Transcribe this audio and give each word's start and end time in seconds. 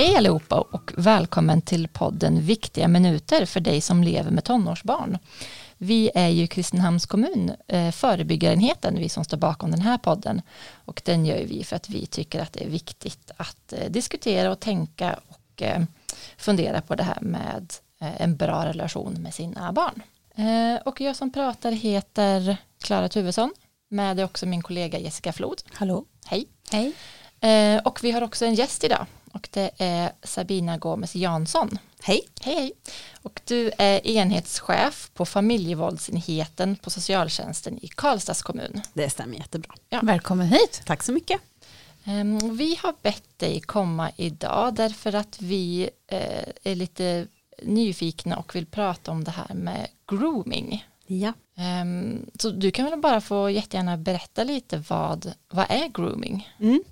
Hej 0.00 0.16
allihopa 0.16 0.60
och 0.60 0.92
välkommen 0.96 1.62
till 1.62 1.88
podden 1.88 2.40
Viktiga 2.40 2.88
minuter 2.88 3.46
för 3.46 3.60
dig 3.60 3.80
som 3.80 4.02
lever 4.02 4.30
med 4.30 4.44
tonårsbarn. 4.44 5.18
Vi 5.78 6.10
är 6.14 6.28
ju 6.28 6.46
Kristinehamns 6.46 7.06
kommun, 7.06 7.52
eh, 7.68 7.90
förebyggarenheten, 7.90 8.98
vi 8.98 9.08
som 9.08 9.24
står 9.24 9.36
bakom 9.36 9.70
den 9.70 9.80
här 9.80 9.98
podden. 9.98 10.42
Och 10.84 11.02
den 11.04 11.26
gör 11.26 11.44
vi 11.44 11.64
för 11.64 11.76
att 11.76 11.88
vi 11.88 12.06
tycker 12.06 12.42
att 12.42 12.52
det 12.52 12.64
är 12.64 12.68
viktigt 12.68 13.30
att 13.36 13.72
eh, 13.72 13.90
diskutera 13.90 14.50
och 14.50 14.60
tänka 14.60 15.18
och 15.28 15.62
eh, 15.62 15.82
fundera 16.36 16.80
på 16.80 16.94
det 16.94 17.02
här 17.02 17.20
med 17.20 17.72
en 17.98 18.36
bra 18.36 18.66
relation 18.66 19.12
med 19.22 19.34
sina 19.34 19.72
barn. 19.72 20.02
Och 20.84 21.00
jag 21.00 21.16
som 21.16 21.32
pratar 21.32 21.72
heter 21.72 22.56
Klara 22.82 23.08
Tuvesson. 23.08 23.52
Med 23.88 24.20
är 24.20 24.24
också 24.24 24.46
min 24.46 24.62
kollega 24.62 24.98
Jessica 24.98 25.32
Flod. 25.32 25.62
Hallå. 25.72 26.04
Hej. 26.26 26.46
Hej. 26.70 26.92
Och 27.84 28.04
vi 28.04 28.10
har 28.10 28.22
också 28.22 28.44
en 28.44 28.54
gäst 28.54 28.84
idag 28.84 29.06
och 29.32 29.48
det 29.52 29.70
är 29.78 30.12
Sabina 30.22 30.78
Gomes 30.78 31.14
Jansson. 31.14 31.78
Hej. 32.02 32.28
Hej, 32.40 32.54
hej. 32.54 32.72
Och 33.22 33.40
du 33.44 33.70
är 33.78 34.06
enhetschef 34.06 35.10
på 35.14 35.26
familjevåldsenheten 35.26 36.76
på 36.76 36.90
socialtjänsten 36.90 37.78
i 37.82 37.88
Karlstads 37.88 38.42
kommun. 38.42 38.80
Det 38.92 39.10
stämmer 39.10 39.36
jättebra. 39.36 39.74
Ja. 39.88 40.00
Välkommen 40.02 40.46
hit. 40.46 40.82
Tack 40.86 41.02
så 41.02 41.12
mycket. 41.12 41.40
Ehm, 42.04 42.56
vi 42.56 42.78
har 42.82 42.94
bett 43.02 43.38
dig 43.38 43.60
komma 43.60 44.10
idag 44.16 44.74
därför 44.74 45.14
att 45.14 45.42
vi 45.42 45.90
eh, 46.06 46.48
är 46.62 46.74
lite 46.74 47.26
nyfikna 47.62 48.36
och 48.36 48.56
vill 48.56 48.66
prata 48.66 49.10
om 49.10 49.24
det 49.24 49.30
här 49.30 49.54
med 49.54 49.88
grooming. 50.06 50.86
Ja. 51.06 51.32
Ehm, 51.56 52.26
så 52.38 52.50
du 52.50 52.70
kan 52.70 52.84
väl 52.84 53.00
bara 53.00 53.20
få 53.20 53.50
jättegärna 53.50 53.96
berätta 53.96 54.44
lite 54.44 54.84
vad, 54.88 55.32
vad 55.48 55.66
är 55.68 55.88
grooming? 55.88 56.48
Mm. 56.58 56.82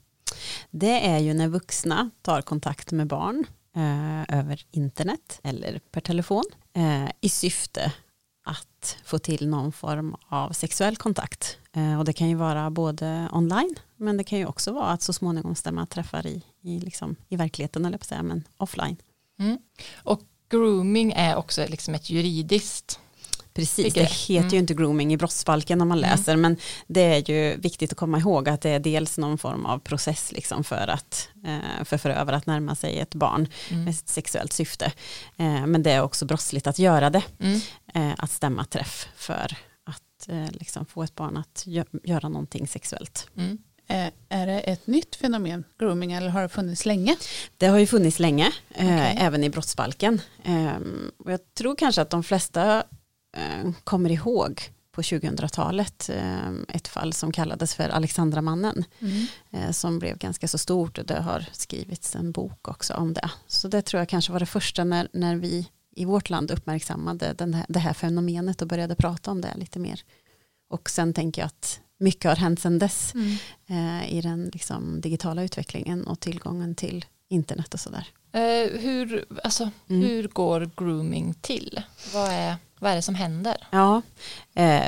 Det 0.71 1.07
är 1.07 1.19
ju 1.19 1.35
när 1.35 1.49
vuxna 1.49 2.11
tar 2.23 2.43
kontakt 2.43 2.93
med 2.93 3.07
barn 3.07 3.47
eh, 3.77 4.39
över 4.39 4.67
internet 4.71 5.41
eller 5.43 5.81
per 5.91 6.01
telefon 6.01 6.45
eh, 6.73 7.11
i 7.21 7.29
syfte 7.29 7.93
att 8.45 8.97
få 9.05 9.19
till 9.19 9.49
någon 9.49 9.73
form 9.73 10.17
av 10.29 10.51
sexuell 10.51 10.97
kontakt. 10.97 11.59
Eh, 11.73 11.99
och 11.99 12.05
det 12.05 12.13
kan 12.13 12.29
ju 12.29 12.35
vara 12.35 12.71
både 12.71 13.29
online 13.33 13.75
men 13.97 14.17
det 14.17 14.25
kan 14.25 14.39
ju 14.39 14.47
också 14.47 14.73
vara 14.73 14.87
att 14.87 15.03
så 15.03 15.13
småningom 15.13 15.55
stämma 15.55 15.87
träffar 15.87 16.27
i, 16.27 16.43
i, 16.63 16.81
liksom, 16.81 17.17
i 17.29 17.37
verkligheten 17.37 17.85
eller 17.85 17.99
på 17.99 18.05
säga, 18.05 18.23
men 18.23 18.45
offline. 18.57 18.97
Mm. 19.39 19.59
Och 19.97 20.21
grooming 20.49 21.13
är 21.17 21.37
också 21.37 21.67
liksom 21.69 21.95
ett 21.95 22.11
juridiskt 22.11 23.01
Precis, 23.59 23.95
det 23.95 24.01
heter 24.01 24.35
mm. 24.35 24.49
ju 24.49 24.59
inte 24.59 24.75
grooming 24.75 25.13
i 25.13 25.17
brottsbalken 25.17 25.81
om 25.81 25.89
man 25.89 25.99
mm. 25.99 26.11
läser, 26.11 26.33
mm. 26.33 26.41
men 26.41 26.57
det 26.87 27.01
är 27.01 27.31
ju 27.31 27.57
viktigt 27.57 27.93
att 27.93 27.99
komma 27.99 28.19
ihåg 28.19 28.49
att 28.49 28.61
det 28.61 28.71
är 28.71 28.79
dels 28.79 29.19
någon 29.19 29.39
form 29.39 29.67
av 29.67 29.79
process 29.79 30.33
liksom 30.33 30.65
för 30.65 30.89
att 30.89 31.29
eh, 31.45 31.85
för 31.85 31.99
förövare 31.99 32.37
att 32.37 32.47
närma 32.47 32.75
sig 32.75 32.99
ett 32.99 33.15
barn 33.15 33.49
mm. 33.71 33.85
med 33.85 33.91
ett 33.91 34.09
sexuellt 34.09 34.53
syfte. 34.53 34.93
Eh, 35.37 35.67
men 35.67 35.83
det 35.83 35.91
är 35.91 36.03
också 36.03 36.27
brottsligt 36.27 36.67
att 36.67 36.79
göra 36.79 37.11
det, 37.11 37.23
mm. 37.41 37.61
eh, 37.95 38.15
att 38.19 38.31
stämma 38.31 38.65
träff 38.65 39.09
för 39.17 39.57
att 39.85 40.29
liksom 40.51 40.87
få 40.87 41.03
ett 41.03 41.15
barn 41.15 41.37
att 41.37 41.65
göra 42.03 42.29
någonting 42.29 42.69
sexuellt. 42.69 43.29
Mm. 43.37 43.59
Är 44.29 44.47
det 44.47 44.61
ett 44.61 44.87
nytt 44.87 45.17
fenomen, 45.17 45.65
grooming, 45.79 46.13
eller 46.13 46.29
har 46.29 46.43
det 46.43 46.49
funnits 46.49 46.87
länge? 46.87 47.17
Det 47.57 47.67
har 47.67 47.79
ju 47.79 47.87
funnits 47.87 48.19
länge, 48.19 48.53
okay. 48.71 49.17
även 49.19 49.45
i 49.45 49.51
brottsbalken. 49.51 50.21
Ehm, 50.45 51.11
och 51.19 51.33
jag 51.33 51.41
tror 51.55 51.77
kanske 51.77 52.03
att 52.03 52.11
de 52.11 52.23
flesta 52.23 52.77
Eh, 52.77 52.83
kommer 53.85 54.11
ihåg 54.11 54.73
på 54.99 55.03
2000-talet 55.03 56.09
eh, 56.09 56.51
ett 56.69 56.89
fall 56.89 57.13
som 57.13 57.33
kallades 57.33 57.75
för 57.75 57.89
Alexandramannen 57.89 58.85
mm. 59.01 59.27
Eh, 59.51 59.71
som 59.71 59.99
blev 59.99 60.19
ganska 60.19 60.49
så 60.49 60.59
stort 60.59 60.99
och 60.99 61.07
det 61.07 61.21
har 61.21 61.49
skrivits 61.53 62.17
en 62.17 62.33
bok 62.33 62.69
också 62.69 62.95
om 62.95 63.13
det. 63.13 63.31
Så 63.47 63.69
det 63.69 63.83
tror 63.83 63.99
jag 63.99 64.09
kanske 64.09 64.33
var 64.33 64.41
det 64.41 64.47
första 64.47 64.85
när, 64.85 65.09
när 65.13 65.37
vi 65.37 65.69
i 65.97 66.05
vårt 66.05 66.31
land 66.31 66.51
uppmärksammade 66.51 67.35
den 67.39 67.55
här, 67.55 67.67
det 67.69 67.79
här 67.79 67.93
fenomenet 67.93 68.63
och 68.63 68.69
började 68.69 68.95
prata 68.95 69.31
om 69.31 69.41
det 69.41 69.55
lite 69.57 69.79
mer. 69.79 70.03
Och 70.71 70.91
sen 70.91 71.15
tänker 71.15 71.43
jag 71.43 71.47
att 71.47 71.81
mycket 71.99 72.29
har 72.29 72.37
hänt 72.37 72.61
sedan 72.61 72.79
dess 72.79 73.15
mm. 73.15 73.37
eh, 73.67 74.13
i 74.13 74.21
den 74.21 74.51
liksom, 74.53 75.01
digitala 75.01 75.43
utvecklingen 75.43 76.07
och 76.07 76.21
tillgången 76.21 76.75
till 76.75 77.05
internet 77.29 77.75
och 77.75 77.81
sådär. 77.81 78.09
Eh, 78.33 78.81
hur, 78.81 79.25
alltså, 79.45 79.71
mm. 79.89 80.03
hur 80.03 80.29
går 80.29 80.71
grooming 80.77 81.35
till? 81.35 81.83
Vad 82.13 82.31
är 82.31 82.57
vad 82.81 82.91
är 82.91 82.97
det 82.97 83.03
som 83.03 83.15
händer? 83.15 83.67
Ja, 83.71 84.03
eh, 84.55 84.87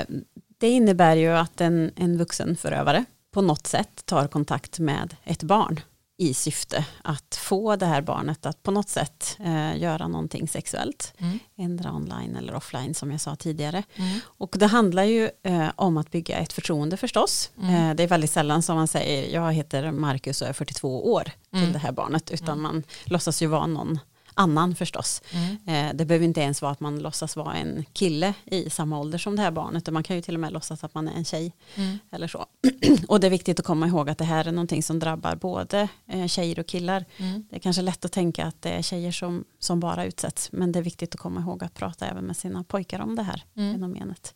det 0.59 0.69
innebär 0.69 1.17
ju 1.17 1.29
att 1.29 1.61
en, 1.61 1.91
en 1.97 2.19
vuxen 2.19 2.57
förövare 2.57 3.05
på 3.31 3.43
något 3.43 3.67
sätt 3.67 4.07
tar 4.07 4.27
kontakt 4.27 4.79
med 4.79 5.17
ett 5.25 5.43
barn 5.43 5.81
i 6.21 6.35
syfte 6.35 6.85
att 7.05 7.35
få 7.43 7.77
det 7.77 7.87
här 7.87 8.03
barnet 8.03 8.47
att 8.47 8.63
på 8.63 8.71
något 8.71 8.89
sätt 8.89 9.37
eh, 9.39 9.79
göra 9.79 10.09
någonting 10.09 10.49
sexuellt. 10.49 11.15
Mm. 11.19 11.39
Ändra 11.57 11.93
online 11.93 12.37
eller 12.37 12.55
offline 12.55 12.95
som 12.95 13.11
jag 13.11 13.21
sa 13.21 13.37
tidigare. 13.37 13.83
Mm. 13.97 14.19
Och 14.25 14.55
det 14.59 14.67
handlar 14.67 15.05
ju 15.05 15.31
eh, 15.43 15.69
om 15.77 15.97
att 15.97 16.11
bygga 16.11 16.37
ett 16.37 16.53
förtroende 16.53 16.97
förstås. 16.97 17.51
Mm. 17.63 17.75
Eh, 17.75 17.95
det 17.95 18.03
är 18.03 18.09
väldigt 18.09 18.31
sällan 18.31 18.63
som 18.63 18.77
man 18.77 18.89
säger 18.89 19.35
jag 19.35 19.53
heter 19.53 19.91
Marcus 19.91 20.43
och 20.43 20.49
är 20.49 20.53
42 20.53 21.13
år 21.13 21.31
till 21.51 21.61
mm. 21.61 21.73
det 21.73 21.79
här 21.79 21.93
barnet. 21.93 22.31
Utan 22.31 22.59
mm. 22.59 22.63
man 22.63 22.83
låtsas 23.05 23.43
ju 23.43 23.47
vara 23.47 23.67
någon 23.67 23.99
annan 24.35 24.75
förstås. 24.75 25.23
Mm. 25.33 25.57
Eh, 25.67 25.97
det 25.97 26.05
behöver 26.05 26.25
inte 26.25 26.41
ens 26.41 26.63
vara 26.63 26.73
att 26.73 26.81
man 26.81 26.99
låtsas 26.99 27.37
vara 27.37 27.55
en 27.55 27.85
kille 27.93 28.35
i 28.45 28.71
samma 28.71 28.99
ålder 28.99 29.19
som 29.19 29.37
det 29.37 29.43
här 29.43 29.51
barnet. 29.51 29.91
Man 29.91 30.03
kan 30.03 30.17
ju 30.17 30.23
till 30.23 30.35
och 30.35 30.41
med 30.41 30.53
låtsas 30.53 30.85
att 30.85 30.95
man 30.95 31.09
är 31.09 31.13
en 31.13 31.25
tjej. 31.25 31.53
Mm. 31.75 31.99
Eller 32.13 32.29
så. 32.29 32.47
och 33.09 33.21
det 33.21 33.27
är 33.27 33.31
viktigt 33.31 33.61
att 33.61 33.67
komma 33.67 33.87
ihåg 33.87 34.11
att 34.11 34.19
det 34.19 34.25
här 34.25 34.45
är 34.49 34.53
någonting 34.53 34.83
som 34.83 34.99
drabbar 34.99 35.37
både 35.37 35.89
eh, 36.07 36.27
tjejer 36.27 36.59
och 36.59 36.67
killar. 36.67 37.05
Mm. 37.17 37.45
Det 37.51 37.57
är 37.57 37.61
kanske 37.61 37.83
lätt 37.83 38.05
att 38.05 38.13
tänka 38.13 38.45
att 38.45 38.63
det 38.63 38.71
är 38.71 38.83
tjejer 38.83 39.13
som, 39.13 39.45
som 39.59 39.81
bara 39.81 40.05
utsätts. 40.05 40.53
Men 40.53 40.73
det 40.73 40.79
är 40.79 40.83
viktigt 40.83 41.15
att 41.15 41.21
komma 41.21 41.41
ihåg 41.41 41.65
att 41.65 41.75
prata 41.75 42.07
även 42.07 42.25
med 42.25 42.37
sina 42.37 42.65
pojkar 42.65 43.01
om 43.01 43.17
det 43.17 43.23
här 43.23 43.45
mm. 43.57 43.75
fenomenet. 43.75 44.35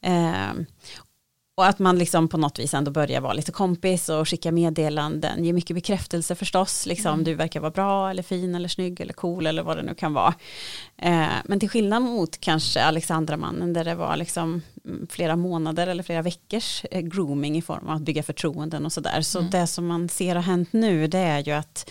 Eh, 0.00 0.52
och 1.58 1.66
att 1.66 1.78
man 1.78 1.98
liksom 1.98 2.28
på 2.28 2.38
något 2.38 2.58
vis 2.58 2.74
ändå 2.74 2.90
börjar 2.90 3.20
vara 3.20 3.32
lite 3.32 3.52
kompis 3.52 4.08
och 4.08 4.28
skicka 4.28 4.52
meddelanden, 4.52 5.44
ge 5.44 5.52
mycket 5.52 5.76
bekräftelse 5.76 6.34
förstås, 6.34 6.86
liksom 6.86 7.12
mm. 7.12 7.24
du 7.24 7.34
verkar 7.34 7.60
vara 7.60 7.70
bra 7.70 8.10
eller 8.10 8.22
fin 8.22 8.54
eller 8.54 8.68
snygg 8.68 9.00
eller 9.00 9.12
cool 9.12 9.46
eller 9.46 9.62
vad 9.62 9.76
det 9.76 9.82
nu 9.82 9.94
kan 9.94 10.14
vara. 10.14 10.34
Eh, 10.96 11.26
men 11.44 11.60
till 11.60 11.68
skillnad 11.68 12.02
mot 12.02 12.40
kanske 12.40 12.82
Alexandramannen 12.82 13.72
där 13.72 13.84
det 13.84 13.94
var 13.94 14.16
liksom 14.16 14.62
mm, 14.84 15.06
flera 15.10 15.36
månader 15.36 15.86
eller 15.86 16.02
flera 16.02 16.22
veckors 16.22 16.84
eh, 16.90 17.00
grooming 17.00 17.56
i 17.56 17.62
form 17.62 17.88
av 17.88 17.96
att 17.96 18.02
bygga 18.02 18.22
förtroenden 18.22 18.86
och 18.86 18.92
sådär. 18.92 19.20
Så 19.20 19.38
mm. 19.38 19.50
det 19.50 19.66
som 19.66 19.86
man 19.86 20.08
ser 20.08 20.34
har 20.34 20.42
hänt 20.42 20.72
nu 20.72 21.06
det 21.06 21.18
är 21.18 21.44
ju 21.44 21.52
att 21.52 21.90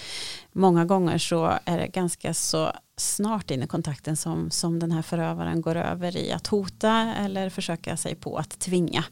många 0.52 0.86
gånger 0.86 1.18
så 1.18 1.59
är 1.66 1.78
det 1.78 1.88
ganska 1.88 2.34
så 2.34 2.72
snart 2.97 3.52
in 3.52 3.64
i 3.64 3.68
kontakten 3.68 4.18
som, 4.18 4.52
som 4.52 4.80
den 4.80 4.92
här 4.92 5.02
förövaren 5.02 5.62
går 5.62 5.76
över 5.76 6.18
i 6.18 6.32
att 6.32 6.47
hota 6.47 7.14
eller 7.20 7.50
försöka 7.50 7.97
sig 7.97 8.16
på 8.16 8.38
att 8.38 8.59
tvinga 8.59 9.03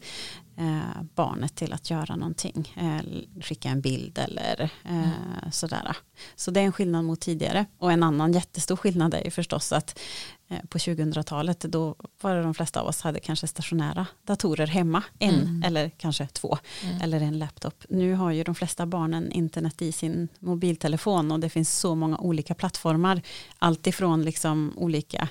barnet 1.16 1.56
till 1.56 1.74
att 1.74 1.90
göra 1.90 2.16
någonting. 2.16 2.74
Eh, 2.78 3.42
skicka 3.42 3.70
en 3.70 3.82
bild 3.82 4.18
eller 4.18 4.62
eh, 4.84 4.92
mm. 4.92 5.52
sådär. 5.52 5.98
Så 6.36 6.52
det 6.52 6.60
är 6.60 6.64
en 6.66 6.72
skillnad 6.72 7.06
mot 7.06 7.22
tidigare. 7.22 7.66
Och 7.78 7.92
en 7.92 8.04
annan 8.04 8.34
jättestor 8.34 8.76
skillnad 8.76 9.14
är 9.14 9.24
ju 9.24 9.32
förstås 9.32 9.72
att 9.74 10.00
eh, 10.43 10.43
på 10.70 10.78
2000-talet 10.78 11.60
då 11.60 11.96
var 12.22 12.36
det 12.36 12.44
de 12.44 12.54
flesta 12.54 12.82
av 12.82 12.88
oss 12.88 13.02
hade 13.02 13.20
kanske 13.20 13.48
stationära 13.48 14.08
datorer 14.24 14.68
hemma. 14.68 15.04
En 15.20 15.36
mm. 15.36 15.64
eller 15.64 15.90
kanske 15.90 16.28
två. 16.28 16.58
Mm. 16.84 17.02
Eller 17.02 17.22
en 17.22 17.40
laptop. 17.40 17.84
Nu 17.90 18.14
har 18.14 18.32
ju 18.32 18.44
de 18.44 18.56
flesta 18.56 18.86
barnen 18.86 19.32
internet 19.32 19.82
i 19.82 19.92
sin 19.92 20.28
mobiltelefon 20.40 21.32
och 21.32 21.40
det 21.40 21.50
finns 21.50 21.80
så 21.80 21.96
många 21.96 22.18
olika 22.18 22.56
plattformar. 22.56 23.22
Alltifrån 23.60 24.24
liksom 24.24 24.74
olika 24.76 25.30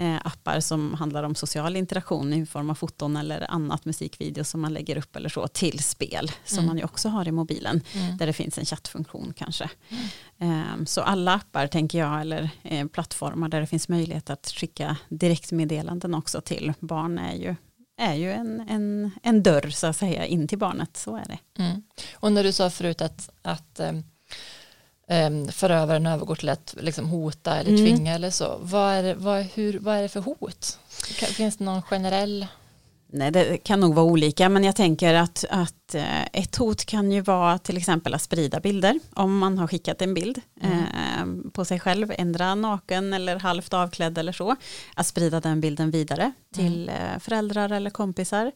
Eh, 0.00 0.16
appar 0.24 0.60
som 0.60 0.94
handlar 0.94 1.22
om 1.22 1.34
social 1.34 1.76
interaktion 1.76 2.32
i 2.32 2.46
form 2.46 2.70
av 2.70 2.74
foton 2.74 3.16
eller 3.16 3.50
annat 3.50 3.84
musikvideo 3.84 4.44
som 4.44 4.60
man 4.60 4.72
lägger 4.72 4.98
upp 4.98 5.16
eller 5.16 5.28
så 5.28 5.48
till 5.48 5.78
spel 5.78 6.30
som 6.44 6.58
mm. 6.58 6.66
man 6.66 6.78
ju 6.78 6.84
också 6.84 7.08
har 7.08 7.28
i 7.28 7.32
mobilen 7.32 7.80
mm. 7.92 8.16
där 8.16 8.26
det 8.26 8.32
finns 8.32 8.58
en 8.58 8.64
chattfunktion 8.64 9.32
kanske. 9.36 9.70
Mm. 9.88 10.04
Ehm, 10.38 10.86
så 10.86 11.00
alla 11.00 11.34
appar 11.34 11.66
tänker 11.66 11.98
jag 11.98 12.20
eller 12.20 12.50
eh, 12.62 12.86
plattformar 12.86 13.48
där 13.48 13.60
det 13.60 13.66
finns 13.66 13.88
möjlighet 13.88 14.30
att 14.30 14.49
skicka 14.56 14.96
direktmeddelanden 15.08 16.14
också 16.14 16.40
till 16.40 16.72
barn 16.80 17.18
är 17.18 17.34
ju 17.34 17.54
är 18.00 18.14
ju 18.14 18.32
en, 18.32 18.60
en, 18.68 19.10
en 19.22 19.42
dörr 19.42 19.70
så 19.70 19.86
att 19.86 19.96
säga 19.96 20.26
in 20.26 20.48
till 20.48 20.58
barnet, 20.58 20.96
så 20.96 21.16
är 21.16 21.24
det. 21.24 21.62
Mm. 21.62 21.82
Och 22.14 22.32
när 22.32 22.44
du 22.44 22.52
sa 22.52 22.70
förut 22.70 23.00
att, 23.02 23.30
att 23.42 23.80
um 23.80 24.04
förövaren 25.52 26.06
övergår 26.06 26.34
till 26.34 26.48
att 26.48 26.74
liksom 26.80 27.08
hota 27.08 27.56
eller 27.56 27.70
mm. 27.70 27.84
tvinga 27.84 28.14
eller 28.14 28.30
så. 28.30 28.58
Vad 28.62 28.92
är, 28.92 29.14
vad, 29.14 29.42
hur, 29.42 29.78
vad 29.78 29.96
är 29.96 30.02
det 30.02 30.08
för 30.08 30.20
hot? 30.20 30.78
Finns 31.36 31.56
det 31.56 31.64
någon 31.64 31.82
generell? 31.82 32.46
Nej, 33.12 33.30
det 33.30 33.56
kan 33.56 33.80
nog 33.80 33.94
vara 33.94 34.06
olika, 34.06 34.48
men 34.48 34.64
jag 34.64 34.76
tänker 34.76 35.14
att, 35.14 35.44
att 35.50 35.94
eh, 35.94 36.22
ett 36.32 36.56
hot 36.56 36.84
kan 36.84 37.12
ju 37.12 37.20
vara 37.20 37.58
till 37.58 37.76
exempel 37.76 38.14
att 38.14 38.22
sprida 38.22 38.60
bilder 38.60 38.98
om 39.14 39.38
man 39.38 39.58
har 39.58 39.66
skickat 39.66 40.02
en 40.02 40.14
bild 40.14 40.40
Mm. 40.62 40.78
eh, 40.78 41.50
på 41.52 41.64
sig 41.64 41.80
själv, 41.80 42.12
ändra 42.18 42.54
naken 42.54 43.12
eller 43.12 43.36
halvt 43.38 43.74
avklädd 43.74 44.18
eller 44.18 44.32
så. 44.32 44.56
Att 44.94 45.06
sprida 45.06 45.40
den 45.40 45.60
bilden 45.60 45.90
vidare 45.90 46.32
till 46.54 46.88
eh, 46.88 47.18
föräldrar 47.20 47.72
eller 47.72 47.90
kompisar. 47.90 48.52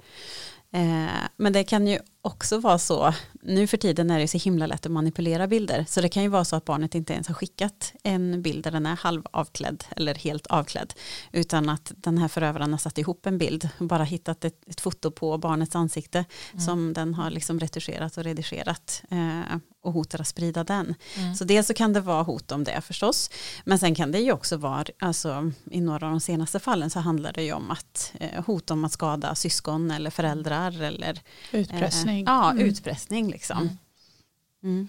Eh, 0.73 1.07
men 1.37 1.53
det 1.53 1.65
kan 1.65 1.87
ju 1.87 1.99
också 2.25 2.59
vara 2.59 2.79
så, 2.79 3.15
nu 3.43 3.67
för 3.67 3.77
tiden 3.77 4.11
är 4.11 4.19
det 4.19 4.29
så 4.29 4.39
himla 4.39 4.67
lätt 4.67 4.87
att 4.87 4.93
manipulera 4.93 5.47
bilder, 5.47 5.85
så 5.89 6.01
det 6.01 6.09
kan 6.09 6.23
ju 6.23 6.29
vara 6.29 6.45
så 6.45 6.57
att 6.57 6.65
barnet 6.65 6.95
inte 6.95 7.13
ens 7.13 7.29
har 7.29 7.35
skickat 7.35 7.93
en 8.03 8.43
bild 8.43 8.65
där 8.65 8.71
den 8.71 8.87
är 8.87 8.97
halv 8.97 9.23
avklädd 9.31 9.85
eller 9.97 10.15
helt 10.15 10.47
avklädd, 10.47 10.95
utan 11.33 11.69
att 11.69 11.93
den 11.97 12.19
här 12.19 12.29
förövaren 12.29 12.71
har 12.71 12.79
satt 12.79 12.99
ihop 12.99 13.27
en 13.27 13.39
bild 13.39 13.69
och 13.79 13.87
bara 13.87 14.05
hittat 14.05 14.45
ett, 14.45 14.69
ett 14.69 14.81
foto 14.81 15.11
på 15.11 15.39
barnets 15.39 15.77
ansikte 15.77 16.25
som 16.59 16.93
den 16.93 17.15
har 17.15 17.31
liksom 17.31 17.61
retuscherat 17.61 18.17
och 18.17 18.25
redigerat 18.25 19.03
eh, 19.11 19.59
och 19.83 19.93
hotar 19.93 20.21
att 20.21 20.29
sprida 20.29 20.65
den. 20.65 20.95
Mm. 21.17 21.35
Så 21.35 21.45
dels 21.45 21.67
så 21.67 21.75
kan 21.75 21.93
det 21.93 22.01
vara 22.01 22.23
hot 22.23 22.53
om 22.53 22.65
det 22.65 22.81
förstås, 22.81 23.31
men 23.65 23.79
sen 23.79 23.95
kan 23.95 24.13
det 24.13 24.19
ju 24.19 24.33
också 24.33 24.57
vara, 24.57 24.85
alltså 24.99 25.53
i 25.71 25.81
några 25.81 26.07
av 26.07 26.13
de 26.13 26.21
senaste 26.21 26.61
fallen 26.61 26.91
så 26.91 27.01
handlar 27.01 27.33
det 27.33 27.43
ju 27.43 27.53
om 27.53 27.71
att 27.71 28.13
eh, 28.21 28.45
hot 28.45 28.71
om 28.71 28.85
att 28.85 28.93
skada 28.93 29.35
syskon 29.35 29.91
eller 29.91 30.11
föräldrar 30.11 30.83
eller 30.83 31.21
Utpressning. 31.53 32.14
Eh, 32.14 32.14
ja, 32.23 32.51
Mm. 32.51 32.65
utpressning 32.67 33.31
liksom. 33.31 33.59
Mm. 33.59 33.77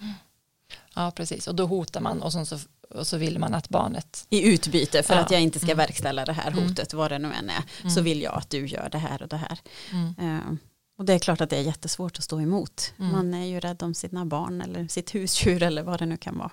Ja, 0.94 1.10
precis. 1.16 1.46
Och 1.46 1.54
då 1.54 1.66
hotar 1.66 2.00
man 2.00 2.22
och, 2.22 2.32
så, 2.32 2.58
och 2.90 3.06
så 3.06 3.16
vill 3.16 3.38
man 3.38 3.54
att 3.54 3.68
barnet... 3.68 4.26
I 4.30 4.42
utbyte 4.52 5.02
för 5.02 5.14
Ja. 5.14 5.20
att 5.20 5.30
jag 5.30 5.40
inte 5.42 5.58
ska 5.58 5.66
Mm. 5.72 5.76
verkställa 5.76 6.24
det 6.24 6.32
här 6.32 6.50
Mm. 6.50 6.64
hotet, 6.68 6.94
vad 6.94 7.10
det 7.10 7.18
nu 7.18 7.32
än 7.32 7.50
är, 7.50 7.90
så 7.90 8.00
vill 8.00 8.22
jag 8.22 8.34
att 8.34 8.50
du 8.50 8.66
gör 8.66 8.88
det 8.92 8.98
här 8.98 9.22
och 9.22 9.28
det 9.28 9.36
här. 9.36 9.58
Eh, 10.18 10.52
och 10.98 11.04
det 11.04 11.12
är 11.12 11.18
klart 11.18 11.40
att 11.40 11.50
det 11.50 11.56
är 11.56 11.62
jättesvårt 11.62 12.18
att 12.18 12.24
stå 12.24 12.40
emot. 12.40 12.92
Man 12.96 13.34
är 13.34 13.44
ju 13.46 13.60
rädd 13.60 13.82
om 13.82 13.94
sina 13.94 14.26
barn 14.26 14.60
eller 14.60 14.88
sitt 14.88 15.14
husdjur 15.14 15.62
eller 15.62 15.82
vad 15.82 15.98
det 15.98 16.06
nu 16.06 16.16
kan 16.16 16.38
vara. 16.38 16.50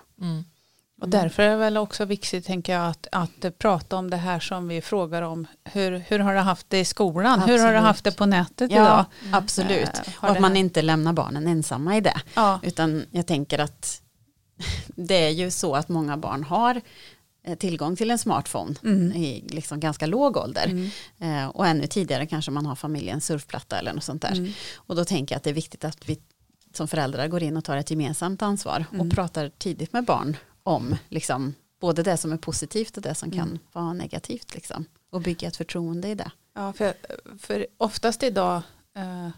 Mm. 0.96 1.02
Och 1.02 1.08
därför 1.08 1.42
är 1.42 1.50
det 1.50 1.56
väl 1.56 1.76
också 1.76 2.04
viktigt 2.04 2.46
tänker 2.46 2.72
jag 2.72 2.86
att, 2.90 3.06
att 3.12 3.58
prata 3.58 3.96
om 3.96 4.10
det 4.10 4.16
här 4.16 4.40
som 4.40 4.68
vi 4.68 4.80
frågar 4.80 5.22
om. 5.22 5.46
Hur, 5.64 5.98
hur 6.08 6.18
har 6.18 6.34
du 6.34 6.40
haft 6.40 6.70
det 6.70 6.78
i 6.80 6.84
skolan? 6.84 7.40
Hur 7.40 7.46
har 7.58 7.58
du 7.58 7.62
Absolut. 7.64 7.82
haft 7.82 8.04
det 8.04 8.12
på 8.12 8.26
nätet 8.26 8.70
Ja, 8.70 8.76
idag? 8.82 9.04
absolut. 9.32 9.90
Eh, 10.06 10.12
Och 10.20 10.28
att 10.30 10.40
man 10.40 10.50
här- 10.52 10.58
inte 10.60 10.82
lämnar 10.82 11.12
barnen 11.12 11.46
ensamma 11.46 11.96
i 11.96 12.00
det. 12.00 12.20
Ja, 12.34 12.60
Utan 12.62 13.04
jag 13.10 13.26
tänker 13.26 13.58
att 13.58 14.02
det 14.86 15.14
är 15.26 15.30
ju 15.30 15.50
så 15.50 15.74
att 15.76 15.88
många 15.88 16.16
barn 16.16 16.44
har 16.44 16.80
eh, 17.46 17.54
tillgång 17.58 17.96
till 17.96 18.10
en 18.10 18.18
smartphone 18.18 18.74
Mm. 18.84 19.12
i 19.16 19.44
liksom 19.48 19.80
ganska 19.80 20.06
låg 20.06 20.36
ålder. 20.36 20.66
Mm. 20.66 20.90
Eh, 21.44 21.48
och 21.48 21.66
ännu 21.66 21.86
tidigare 21.86 22.26
kanske 22.26 22.50
man 22.50 22.66
har 22.66 22.74
familjens 22.76 23.26
surfplatta 23.26 23.78
eller 23.78 23.92
något 23.92 24.04
sånt 24.04 24.22
där. 24.22 24.32
Mm. 24.32 24.52
Och 24.76 24.96
då 24.96 25.04
tänker 25.04 25.34
jag 25.34 25.36
att 25.36 25.44
det 25.44 25.50
är 25.50 25.54
viktigt 25.54 25.84
att 25.84 26.08
vi 26.08 26.18
som 26.74 26.88
föräldrar 26.88 27.28
går 27.28 27.42
in 27.42 27.56
och 27.56 27.64
tar 27.64 27.76
ett 27.76 27.90
gemensamt 27.90 28.42
ansvar 28.42 28.84
Mm. 28.92 29.06
och 29.06 29.12
pratar 29.14 29.48
tidigt 29.58 29.92
med 29.92 30.04
barn 30.04 30.36
om 30.64 30.96
liksom, 31.08 31.54
både 31.80 32.02
det 32.02 32.16
som 32.16 32.32
är 32.32 32.36
positivt 32.36 32.96
och 32.96 33.02
det 33.02 33.14
som 33.14 33.30
kan 33.30 33.48
Mm. 33.48 33.58
vara 33.72 33.92
negativt. 33.92 34.54
Liksom, 34.54 34.84
och 35.10 35.20
bygga 35.20 35.48
ett 35.48 35.56
förtroende 35.56 36.08
i 36.08 36.14
det. 36.14 36.30
Ja, 36.54 36.72
för, 36.72 36.94
för 37.38 37.66
oftast 37.78 38.22
idag, 38.22 38.62
eh, 38.96 39.28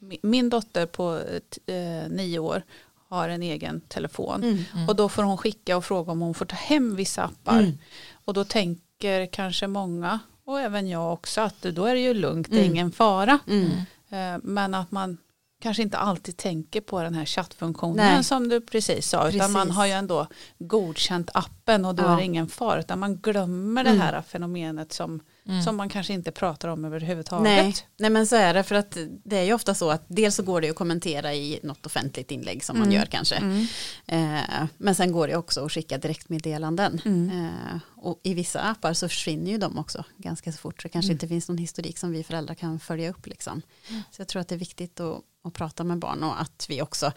mi- 0.00 0.20
min 0.22 0.50
dotter 0.50 0.86
på 0.86 1.18
eh, 1.18 1.38
t- 1.38 1.72
eh, 1.74 2.08
nio 2.08 2.38
år 2.38 2.62
har 3.08 3.28
en 3.28 3.42
egen 3.42 3.80
telefon. 3.80 4.42
Mm. 4.44 4.88
Och 4.88 4.96
då 4.96 5.08
får 5.08 5.22
hon 5.22 5.38
skicka 5.38 5.76
och 5.76 5.84
fråga 5.84 6.12
om 6.12 6.20
hon 6.20 6.34
får 6.34 6.44
ta 6.46 6.56
hem 6.56 6.96
vissa 6.96 7.22
appar. 7.24 7.58
Mm. 7.58 7.78
Och 8.24 8.34
då 8.34 8.44
tänker 8.44 9.26
kanske 9.26 9.66
många, 9.66 10.18
och 10.44 10.60
även 10.60 10.88
jag 10.88 11.12
också, 11.12 11.40
att 11.40 11.62
då 11.62 11.84
är 11.84 11.94
det 11.94 12.00
ju 12.00 12.14
lugnt, 12.14 12.50
det 12.50 12.56
är 12.56 12.60
Mm. 12.60 12.72
ingen 12.72 12.92
fara. 12.92 13.38
Mm. 13.46 13.70
Eh, 14.08 14.40
Men 14.42 14.74
att 14.74 14.90
man 14.90 15.18
kanske 15.60 15.82
inte 15.82 15.98
alltid 15.98 16.36
tänker 16.36 16.80
på 16.80 17.02
den 17.02 17.14
här 17.14 17.24
chattfunktionen 17.24 17.96
Nej. 18.14 18.24
som 18.24 18.48
du 18.48 18.60
precis 18.60 19.08
sa. 19.08 19.28
Utan 19.28 19.52
man 19.52 19.62
Precis. 19.62 19.76
har 19.76 19.86
ju 19.86 19.92
ändå 19.92 20.26
godkänt 20.58 21.30
appen 21.34 21.84
och 21.84 21.94
då 21.94 22.02
Ja. 22.02 22.12
är 22.12 22.16
det 22.16 22.24
ingen 22.24 22.48
fara. 22.48 22.80
Utan 22.80 22.98
man 22.98 23.16
glömmer 23.16 23.80
Mm. 23.84 23.96
det 23.98 24.02
här 24.04 24.22
fenomenet 24.22 24.92
som, 24.92 25.20
Mm. 25.46 25.62
som 25.62 25.76
man 25.76 25.88
kanske 25.88 26.12
inte 26.12 26.30
pratar 26.32 26.68
om 26.68 26.84
överhuvudtaget. 26.84 27.42
Nej, 27.44 27.74
nej 27.98 28.10
men 28.10 28.26
så 28.26 28.36
är 28.36 28.54
det 28.54 28.62
för 28.62 28.74
att 28.74 28.96
det 29.24 29.36
är 29.36 29.42
ju 29.44 29.52
ofta 29.52 29.74
så 29.74 29.90
att 29.90 30.04
dels 30.08 30.34
så 30.34 30.42
går 30.42 30.60
det 30.60 30.70
att 30.70 30.76
kommentera 30.76 31.34
i 31.34 31.60
något 31.62 31.86
offentligt 31.86 32.30
inlägg 32.30 32.64
som 32.64 32.78
man 32.78 32.86
Mm. 32.88 32.98
gör 33.00 33.06
kanske. 33.06 33.34
Mm. 33.36 33.66
Eh, 34.06 34.66
men 34.78 34.94
sen 34.94 35.12
går 35.12 35.28
det 35.28 35.36
också 35.36 35.64
att 35.64 35.72
skicka 35.72 35.98
direktmeddelanden. 35.98 37.00
Mm. 37.04 37.30
Eh, 37.46 37.78
och 37.96 38.20
i 38.22 38.34
vissa 38.34 38.60
appar 38.60 38.92
så 38.94 39.08
försvinner 39.08 39.50
ju 39.50 39.58
de 39.58 39.78
också 39.78 40.04
ganska 40.16 40.52
så 40.52 40.58
fort. 40.58 40.82
Så 40.82 40.88
det 40.88 40.92
kanske 40.92 41.06
Mm. 41.08 41.14
inte 41.14 41.28
finns 41.28 41.48
någon 41.48 41.58
historik 41.58 41.98
som 41.98 42.12
vi 42.12 42.24
föräldrar 42.24 42.54
kan 42.54 42.80
följa 42.80 43.10
upp. 43.10 43.26
Liksom. 43.26 43.62
Så 44.10 44.20
jag 44.20 44.28
tror 44.28 44.40
att 44.42 44.48
det 44.48 44.54
är 44.54 44.58
viktigt 44.58 45.00
att, 45.00 45.20
att 45.48 45.54
prata 45.54 45.84
med 45.84 45.98
barn 45.98 46.22
och 46.22 46.40
att 46.40 46.66
vi 46.68 46.82
också, 46.82 47.12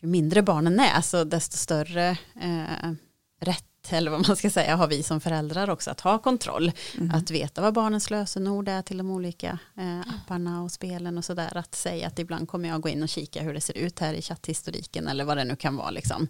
ju 0.00 0.08
mindre 0.08 0.42
barnen 0.42 0.80
är 0.80 1.00
så 1.00 1.24
desto 1.24 1.56
större 1.56 2.08
eh, 2.40 2.92
rätt 3.40 3.64
eller 3.88 4.10
vad 4.10 4.28
man 4.28 4.36
ska 4.36 4.50
säga 4.50 4.76
har 4.76 4.88
vi 4.88 5.02
som 5.02 5.20
föräldrar 5.20 5.70
också 5.70 5.90
att 5.90 6.00
ha 6.00 6.18
kontroll. 6.18 6.72
Mm. 6.98 7.10
Att 7.14 7.30
veta 7.30 7.62
vad 7.62 7.74
barnens 7.74 8.10
lösenord 8.10 8.68
är 8.68 8.82
till 8.82 8.98
de 8.98 9.10
olika 9.10 9.58
eh, 9.76 10.00
apparna 10.00 10.62
och 10.62 10.72
spelen 10.72 11.18
och 11.18 11.24
sådär. 11.24 11.56
Att 11.56 11.74
säga 11.74 12.06
att 12.06 12.18
ibland 12.18 12.48
kommer 12.48 12.68
jag 12.68 12.80
gå 12.80 12.88
in 12.88 13.02
och 13.02 13.08
kika 13.08 13.42
hur 13.42 13.54
det 13.54 13.60
ser 13.60 13.78
ut 13.78 13.98
här 13.98 14.14
i 14.14 14.22
chatthistoriken 14.22 15.08
eller 15.08 15.24
vad 15.24 15.36
det 15.36 15.44
nu 15.44 15.56
kan 15.56 15.76
vara. 15.76 15.90
Liksom. 15.90 16.28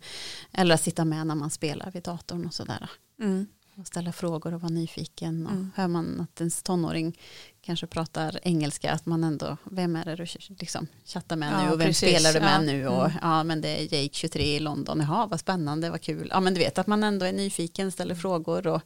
Eller 0.52 0.74
att 0.74 0.82
sitta 0.82 1.04
med 1.04 1.26
när 1.26 1.34
man 1.34 1.50
spelar 1.50 1.90
vid 1.90 2.02
datorn 2.02 2.46
och 2.46 2.54
sådär. 2.54 2.90
Mm. 3.20 3.46
Och 3.80 3.86
ställa 3.86 4.12
frågor 4.12 4.54
och 4.54 4.60
vara 4.60 4.72
nyfiken. 4.72 5.46
Och 5.46 5.52
Mm. 5.52 5.70
Hör 5.76 5.88
man 5.88 6.20
att 6.20 6.40
ens 6.40 6.62
tonåring 6.62 7.18
kanske 7.62 7.86
pratar 7.86 8.40
engelska, 8.42 8.92
att 8.92 9.06
man 9.06 9.24
ändå, 9.24 9.56
vem 9.64 9.96
är 9.96 10.04
det 10.04 10.16
du 10.16 10.26
liksom 10.58 10.86
chattar 11.04 11.36
med 11.36 11.52
Ja, 11.52 11.64
nu 11.64 11.70
och 11.72 11.80
vem 11.80 11.86
precis. 11.86 12.08
spelar 12.10 12.32
du 12.32 12.40
med 12.40 12.54
Ja. 12.54 12.60
nu 12.60 12.88
och 12.88 13.04
Mm. 13.06 13.18
ja 13.22 13.44
men 13.44 13.60
det 13.60 13.68
är 13.68 13.82
Jake 14.02 14.14
23 14.14 14.56
i 14.56 14.60
London, 14.60 15.00
jaha 15.00 15.26
vad 15.26 15.40
spännande, 15.40 15.90
vad 15.90 16.00
kul. 16.00 16.28
Ja 16.30 16.40
men 16.40 16.54
du 16.54 16.60
vet 16.60 16.78
att 16.78 16.86
man 16.86 17.04
ändå 17.04 17.26
är 17.26 17.32
nyfiken, 17.32 17.92
ställer 17.92 18.14
frågor 18.14 18.66
och 18.66 18.82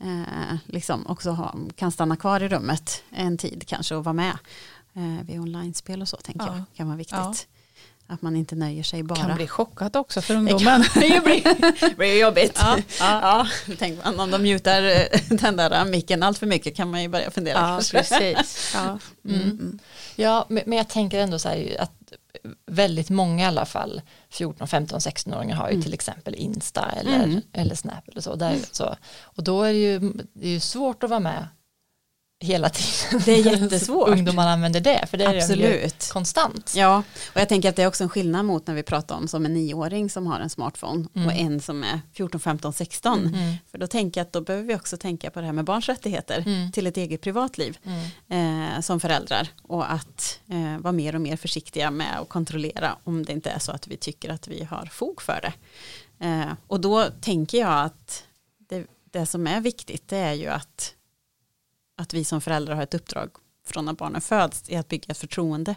eh, 0.00 0.56
liksom 0.66 1.06
också 1.06 1.30
ha, 1.30 1.54
kan 1.76 1.92
stanna 1.92 2.16
kvar 2.16 2.42
i 2.42 2.48
rummet 2.48 3.02
en 3.10 3.38
tid 3.38 3.64
kanske 3.66 3.94
och 3.94 4.04
vara 4.04 4.12
med 4.12 4.38
eh, 4.94 5.24
vid 5.26 5.40
online-spel 5.40 6.02
och 6.02 6.08
så 6.08 6.16
tänker 6.16 6.46
Ja. 6.46 6.56
jag 6.56 6.64
kan 6.74 6.86
vara 6.86 6.96
viktigt. 6.98 7.48
Att 8.08 8.22
man 8.22 8.36
inte 8.36 8.54
nöjer 8.54 8.82
sig 8.82 9.02
bara. 9.02 9.18
kan 9.18 9.36
bli 9.36 9.46
chockat 9.48 9.96
också 9.96 10.20
för 10.20 10.34
ungdomen. 10.34 10.84
Det 10.94 11.06
ju 11.06 11.20
bli, 11.20 11.44
blir 11.96 12.20
jobbigt. 12.20 12.52
Ja, 12.60 12.76
Ja, 13.00 13.20
ja. 13.68 13.74
tänk 13.78 14.04
man 14.04 14.20
om 14.20 14.30
de 14.30 14.42
mutar 14.42 14.82
eh, 14.82 15.20
den 15.28 15.56
där 15.56 15.84
micken 15.84 16.22
allt 16.22 16.38
för 16.38 16.46
mycket 16.46 16.76
kan 16.76 16.90
man 16.90 17.02
ju 17.02 17.08
börja 17.08 17.30
fundera. 17.30 17.58
ja, 17.58 17.66
kanske. 17.66 17.98
precis. 17.98 18.70
Ja. 18.74 18.98
Mm. 19.28 19.40
Mm. 19.42 19.78
Ja, 20.16 20.46
men 20.48 20.72
jag 20.72 20.88
tänker 20.88 21.18
ändå 21.20 21.38
så 21.38 21.48
här 21.48 21.76
att 21.80 21.92
väldigt 22.66 23.10
många 23.10 23.44
i 23.44 23.46
alla 23.46 23.64
fall 23.66 24.00
14, 24.30 24.68
15, 24.68 24.98
16-åringar 25.00 25.56
har 25.56 25.66
ju 25.68 25.72
Mm. 25.72 25.82
till 25.82 25.94
exempel 25.94 26.34
Insta 26.34 26.90
eller, 27.00 27.24
Mm. 27.24 27.40
eller 27.52 27.74
Snap 27.74 28.08
eller 28.08 28.20
så, 28.20 28.34
där, 28.34 28.56
så. 28.72 28.96
Och 29.22 29.42
då 29.44 29.62
är 29.62 29.72
det 29.72 29.78
ju, 29.78 29.98
det 30.32 30.46
är 30.46 30.50
ju 30.52 30.60
svårt 30.60 31.02
att 31.02 31.10
vara 31.10 31.20
med 31.20 31.46
hela 32.40 32.68
tiden. 32.68 33.22
Det 33.24 33.32
är 33.32 33.52
jättesvårt. 33.60 34.08
Ungdomarna 34.08 34.50
använder 34.52 34.80
det, 34.80 35.06
för 35.10 35.18
det 35.18 35.24
är 35.24 35.32
de 35.34 35.38
Absolut. 35.40 36.10
konstant. 36.12 36.72
Ja, 36.76 37.02
och 37.34 37.40
jag 37.40 37.48
tänker 37.48 37.68
att 37.68 37.76
det 37.76 37.82
är 37.82 37.86
också 37.86 38.04
en 38.04 38.10
skillnad 38.10 38.44
mot 38.44 38.66
när 38.66 38.74
vi 38.74 38.82
pratar 38.82 39.14
om 39.16 39.28
som 39.28 39.46
en 39.46 39.54
nioåring 39.54 40.10
som 40.10 40.26
har 40.26 40.40
en 40.40 40.50
smartphone 40.50 41.06
Mm. 41.14 41.26
och 41.26 41.32
en 41.34 41.60
som 41.60 41.84
är 41.84 42.00
14, 42.12 42.40
15, 42.40 42.72
16. 42.72 43.26
Mm. 43.26 43.54
För 43.70 43.78
då 43.78 43.86
tänker 43.86 44.20
jag 44.20 44.26
att 44.26 44.32
då 44.32 44.40
behöver 44.40 44.66
vi 44.68 44.74
också 44.74 44.96
tänka 44.96 45.30
på 45.30 45.40
det 45.40 45.46
här 45.46 45.52
med 45.52 45.64
barns 45.64 45.88
rättigheter 45.88 46.42
Mm. 46.46 46.72
till 46.72 46.86
ett 46.86 46.96
eget 46.96 47.20
privatliv 47.20 47.78
Mm. 48.28 48.74
eh, 48.74 48.80
som 48.80 49.00
föräldrar 49.00 49.48
och 49.62 49.92
att 49.92 50.40
eh, 50.50 50.78
vara 50.78 50.92
mer 50.92 51.14
och 51.14 51.20
mer 51.20 51.36
försiktiga 51.36 51.90
med 51.90 52.20
att 52.20 52.28
kontrollera 52.28 52.96
om 53.04 53.24
det 53.24 53.32
inte 53.32 53.50
är 53.50 53.58
så 53.58 53.72
att 53.72 53.86
vi 53.86 53.96
tycker 53.96 54.30
att 54.30 54.48
vi 54.48 54.64
har 54.64 54.86
fog 54.92 55.22
för 55.22 55.40
det. 55.42 55.52
Eh, 56.26 56.52
och 56.66 56.80
då 56.80 57.04
tänker 57.20 57.58
jag 57.58 57.84
att 57.84 58.24
det, 58.68 58.86
det 59.10 59.26
som 59.26 59.46
är 59.46 59.60
viktigt 59.60 60.08
det 60.08 60.16
är 60.16 60.32
ju 60.32 60.46
att, 60.48 60.92
att 61.96 62.14
vi 62.14 62.24
som 62.24 62.40
föräldrar 62.40 62.74
har 62.74 62.82
ett 62.82 62.94
uppdrag 62.94 63.30
från 63.66 63.84
när 63.84 63.92
barnen 63.92 64.20
föds 64.20 64.70
i 64.70 64.76
att 64.76 64.88
bygga 64.88 65.06
ett 65.08 65.18
förtroende 65.18 65.74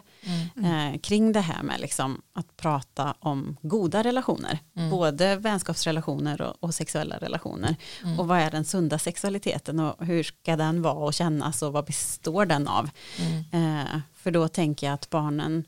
Mm. 0.56 0.94
eh, 0.94 1.00
kring 1.00 1.32
det 1.32 1.40
här 1.40 1.62
med 1.62 1.80
liksom 1.80 2.22
att 2.32 2.56
prata 2.56 3.14
om 3.20 3.56
goda 3.62 4.02
relationer. 4.04 4.58
Mm. 4.76 4.90
Både 4.90 5.36
vänskapsrelationer 5.36 6.42
och, 6.42 6.56
och 6.60 6.74
sexuella 6.74 7.18
relationer. 7.18 7.76
Mm. 8.02 8.20
Och 8.20 8.28
vad 8.28 8.38
är 8.38 8.50
den 8.50 8.64
sunda 8.64 8.98
sexualiteten 8.98 9.80
och 9.80 10.06
hur 10.06 10.22
ska 10.22 10.56
den 10.56 10.82
vara 10.82 10.94
och 10.94 11.14
kännas 11.14 11.62
och 11.62 11.72
vad 11.72 11.84
består 11.84 12.46
den 12.46 12.68
av? 12.68 12.90
Mm. 13.18 13.78
Eh, 13.80 14.00
för 14.14 14.30
då 14.30 14.48
tänker 14.48 14.86
jag 14.86 14.94
att 14.94 15.10
barnen 15.10 15.64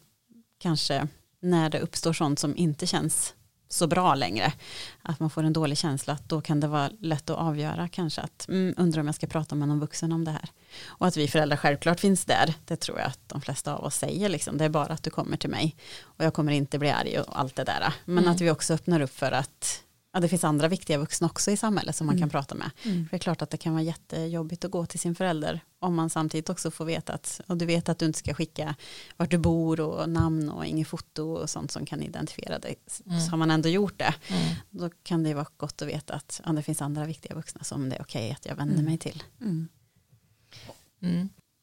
kanske 0.58 1.08
när 1.40 1.70
det 1.70 1.80
uppstår 1.80 2.12
sånt 2.12 2.38
som 2.38 2.56
inte 2.56 2.86
känns 2.86 3.34
så 3.72 3.86
bra 3.86 4.14
längre, 4.14 4.52
att 5.02 5.20
man 5.20 5.30
får 5.30 5.42
en 5.42 5.52
dålig 5.52 5.78
känsla, 5.78 6.12
att 6.12 6.28
då 6.28 6.40
kan 6.40 6.60
det 6.60 6.66
vara 6.68 6.90
lätt 7.00 7.30
att 7.30 7.38
avgöra 7.38 7.88
kanske 7.88 8.20
att 8.20 8.48
mm, 8.48 8.74
undrar 8.76 9.00
om 9.00 9.06
jag 9.06 9.14
ska 9.14 9.26
prata 9.26 9.54
med 9.54 9.68
någon 9.68 9.80
vuxen 9.80 10.12
om 10.12 10.24
det 10.24 10.30
här. 10.30 10.48
Och 10.84 11.06
att 11.06 11.16
vi 11.16 11.28
föräldrar 11.28 11.56
självklart 11.56 12.00
finns 12.00 12.24
där, 12.24 12.54
det 12.64 12.76
tror 12.76 12.98
jag 12.98 13.06
att 13.06 13.28
de 13.28 13.40
flesta 13.40 13.74
av 13.74 13.84
oss 13.84 13.94
säger, 13.96 14.28
liksom. 14.28 14.58
det 14.58 14.64
är 14.64 14.68
bara 14.68 14.92
att 14.92 15.02
du 15.02 15.10
kommer 15.10 15.36
till 15.36 15.50
mig 15.50 15.76
och 16.02 16.24
jag 16.24 16.34
kommer 16.34 16.52
inte 16.52 16.78
bli 16.78 16.90
arg 16.90 17.18
och 17.18 17.40
allt 17.40 17.56
det 17.56 17.64
där. 17.64 17.94
Men 18.04 18.18
Mm. 18.18 18.32
att 18.34 18.40
vi 18.40 18.50
också 18.50 18.74
öppnar 18.74 19.00
upp 19.00 19.16
för 19.18 19.32
att 19.32 19.82
ja, 20.12 20.20
det 20.20 20.28
finns 20.28 20.44
andra 20.44 20.68
viktiga 20.68 20.98
vuxna 20.98 21.26
också 21.26 21.50
i 21.50 21.56
samhället 21.56 21.96
som 21.96 22.06
man 22.06 22.16
Mm. 22.16 22.22
kan 22.22 22.30
prata 22.30 22.54
med. 22.54 22.70
Mm. 22.84 23.04
För 23.04 23.10
det 23.10 23.16
är 23.16 23.18
klart 23.18 23.42
att 23.42 23.50
det 23.50 23.56
kan 23.56 23.72
vara 23.72 23.82
jättejobbigt 23.82 24.64
att 24.64 24.70
gå 24.70 24.86
till 24.86 25.00
sin 25.00 25.14
förälder 25.14 25.60
om 25.78 25.94
man 25.94 26.10
samtidigt 26.10 26.50
också 26.50 26.70
får 26.70 26.84
veta 26.84 27.12
att, 27.12 27.40
och 27.46 27.56
du 27.56 27.66
vet 27.66 27.88
att 27.88 27.98
du 27.98 28.06
inte 28.06 28.18
ska 28.18 28.34
skicka 28.34 28.74
vart 29.16 29.30
du 29.30 29.38
bor 29.38 29.80
och 29.80 30.08
namn 30.08 30.48
och 30.50 30.66
inget 30.66 30.88
foto 30.88 31.22
och 31.32 31.50
sånt 31.50 31.70
som 31.70 31.86
kan 31.86 32.02
identifiera 32.02 32.58
dig. 32.58 32.74
Mm. 33.06 33.20
Så 33.20 33.30
har 33.30 33.38
man 33.38 33.50
ändå 33.50 33.68
gjort 33.68 33.98
det, 33.98 34.14
Mm. 34.28 34.54
då 34.70 34.90
kan 35.02 35.22
det 35.22 35.34
vara 35.34 35.46
gott 35.56 35.82
att 35.82 35.88
veta 35.88 36.14
att 36.14 36.40
ja, 36.44 36.52
det 36.52 36.62
finns 36.62 36.82
andra 36.82 37.04
viktiga 37.04 37.34
vuxna 37.34 37.64
som 37.64 37.88
det 37.88 37.96
är 37.96 38.02
okej 38.02 38.30
att 38.32 38.46
jag 38.46 38.56
vänder 38.56 38.74
Mm. 38.74 38.84
mig 38.86 38.98
till. 38.98 39.22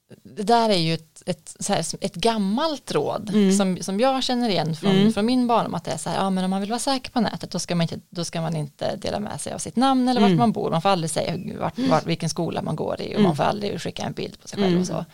Mm. 0.10 0.20
Mm. 0.25 0.36
Det 0.36 0.44
där 0.44 0.70
är 0.70 0.78
ju 0.78 0.94
ett, 0.94 1.24
ett, 1.25 1.56
här, 1.70 1.86
ett 2.01 2.16
gammalt 2.16 2.92
råd 2.92 3.30
Mm. 3.30 3.58
som, 3.58 3.78
som 3.82 4.00
jag 4.00 4.24
känner 4.24 4.50
igen 4.50 4.75
från, 4.75 4.92
Mm. 4.92 5.13
från 5.13 5.25
min 5.25 5.48
barndom 5.48 5.75
att 5.75 5.84
det 5.86 5.92
är 5.92 5.98
så 5.98 6.10
här, 6.10 6.18
ja 6.18 6.30
men 6.30 6.44
om 6.44 6.50
man 6.50 6.62
vill 6.62 6.70
vara 6.70 6.80
säker 6.80 7.12
på 7.12 7.22
nätet 7.22 7.51
då 7.51 7.60
ska 7.60 7.75
man 7.75 7.82
inte, 7.82 8.00
då 8.10 8.25
ska 8.25 8.42
man 8.42 8.56
inte 8.56 8.96
dela 8.96 9.20
med 9.20 9.42
sig 9.42 9.54
av 9.54 9.58
sitt 9.60 9.75
namn 9.75 10.08
eller 10.10 10.22
vart 10.22 10.28
Mm. 10.28 10.39
man 10.39 10.51
bor, 10.51 10.72
man 10.72 10.82
får 10.82 10.89
aldrig 10.89 11.12
säga 11.12 11.38
vart, 11.60 11.78
vart, 11.80 12.06
vilken 12.06 12.30
skola 12.30 12.62
man 12.62 12.75
går 12.75 13.01
i 13.01 13.06
och 13.08 13.12
Mm. 13.12 13.24
man 13.24 13.36
får 13.36 13.44
aldrig 13.44 13.82
skicka 13.82 14.04
en 14.04 14.13
bild 14.13 14.42
på 14.42 14.48
sig 14.48 14.58
själv 14.60 14.68
Mm. 14.70 14.82
och 14.82 14.88
så. 14.88 15.06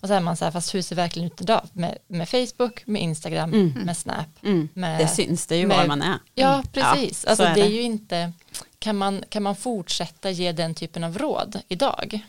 Och 0.00 0.08
så 0.08 0.14
är 0.14 0.20
man 0.20 0.36
så 0.36 0.44
här, 0.44 0.52
fast 0.52 0.74
hur 0.74 0.82
ser 0.82 0.96
verkligen 0.96 1.26
ut 1.26 1.40
idag? 1.40 1.62
Med, 1.72 1.98
med 2.08 2.28
Facebook, 2.28 2.82
med 2.86 3.02
Instagram, 3.02 3.52
Mm. 3.54 3.72
med 3.84 3.96
Snap. 3.96 4.26
Mm. 4.42 4.68
Med, 4.74 5.00
Det 5.00 5.08
syns 5.08 5.46
det 5.46 5.56
ju 5.56 5.66
med- 5.66 5.76
var 5.76 5.86
man 5.86 6.02
är. 6.02 6.18
Ja, 6.34 6.52
Mm. 6.54 6.66
precis. 6.72 7.24
Ja, 7.24 7.30
alltså, 7.30 7.44
så 7.44 7.50
är 7.50 7.54
det 7.54 7.60
är 7.60 7.64
det. 7.64 7.70
ju 7.74 7.82
inte, 7.82 8.32
kan 8.78 8.96
man, 8.96 9.24
kan 9.28 9.42
man 9.42 9.56
fortsätta 9.56 10.30
ge 10.30 10.52
den 10.52 10.74
typen 10.74 11.04
av 11.04 11.18
råd 11.18 11.58
idag? 11.68 12.20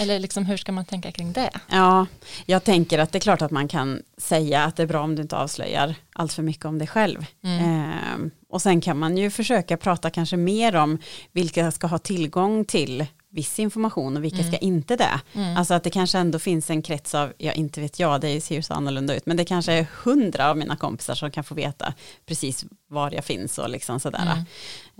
Eller 0.00 0.18
liksom, 0.18 0.46
hur 0.46 0.56
ska 0.56 0.72
man 0.72 0.84
tänka 0.84 1.12
kring 1.12 1.32
det? 1.32 1.50
Ja, 1.68 2.06
jag 2.46 2.64
tänker 2.64 2.98
att 2.98 3.12
det 3.12 3.18
är 3.18 3.20
klart 3.20 3.42
att 3.42 3.50
man 3.50 3.68
kan 3.68 4.02
säga 4.18 4.64
att 4.64 4.76
det 4.76 4.82
är 4.82 4.86
bra 4.86 5.02
om 5.02 5.14
du 5.16 5.22
inte 5.22 5.36
avslöjar 5.36 5.94
allt 6.12 6.32
för 6.32 6.42
mycket 6.42 6.64
om 6.64 6.78
dig 6.78 6.88
själv. 6.88 7.26
Mm. 7.44 7.64
Ehm, 7.64 8.30
och 8.48 8.62
sen 8.62 8.80
kan 8.80 8.98
man 8.98 9.16
ju 9.18 9.30
försöka 9.30 9.76
prata 9.76 10.10
kanske 10.10 10.36
mer 10.36 10.76
om 10.76 10.98
vilka 11.32 11.70
ska 11.72 11.86
ha 11.86 11.98
tillgång 11.98 12.64
till 12.64 13.06
viss 13.30 13.58
information 13.58 14.16
och 14.16 14.24
vilka 14.24 14.38
Mm. 14.38 14.52
ska 14.52 14.56
inte 14.58 14.96
det. 14.96 15.20
Mm. 15.34 15.56
Alltså 15.56 15.74
att 15.74 15.84
det 15.84 15.90
kanske 15.90 16.18
ändå 16.18 16.38
finns 16.38 16.70
en 16.70 16.82
krets 16.82 17.14
av, 17.14 17.32
ja 17.38 17.52
inte 17.52 17.80
vet 17.80 17.98
jag, 17.98 18.20
det 18.20 18.40
ser 18.40 18.54
ju 18.54 18.62
så 18.62 18.74
annorlunda 18.74 19.16
ut, 19.16 19.26
men 19.26 19.36
det 19.36 19.44
kanske 19.44 19.72
är 19.72 19.86
hundra 20.04 20.50
av 20.50 20.56
mina 20.56 20.76
kompisar 20.76 21.14
som 21.14 21.30
kan 21.30 21.44
få 21.44 21.54
veta 21.54 21.94
precis 22.26 22.64
var 22.88 23.10
jag 23.14 23.24
finns 23.24 23.58
och 23.58 23.70
liksom 23.70 24.00
sådär. 24.00 24.44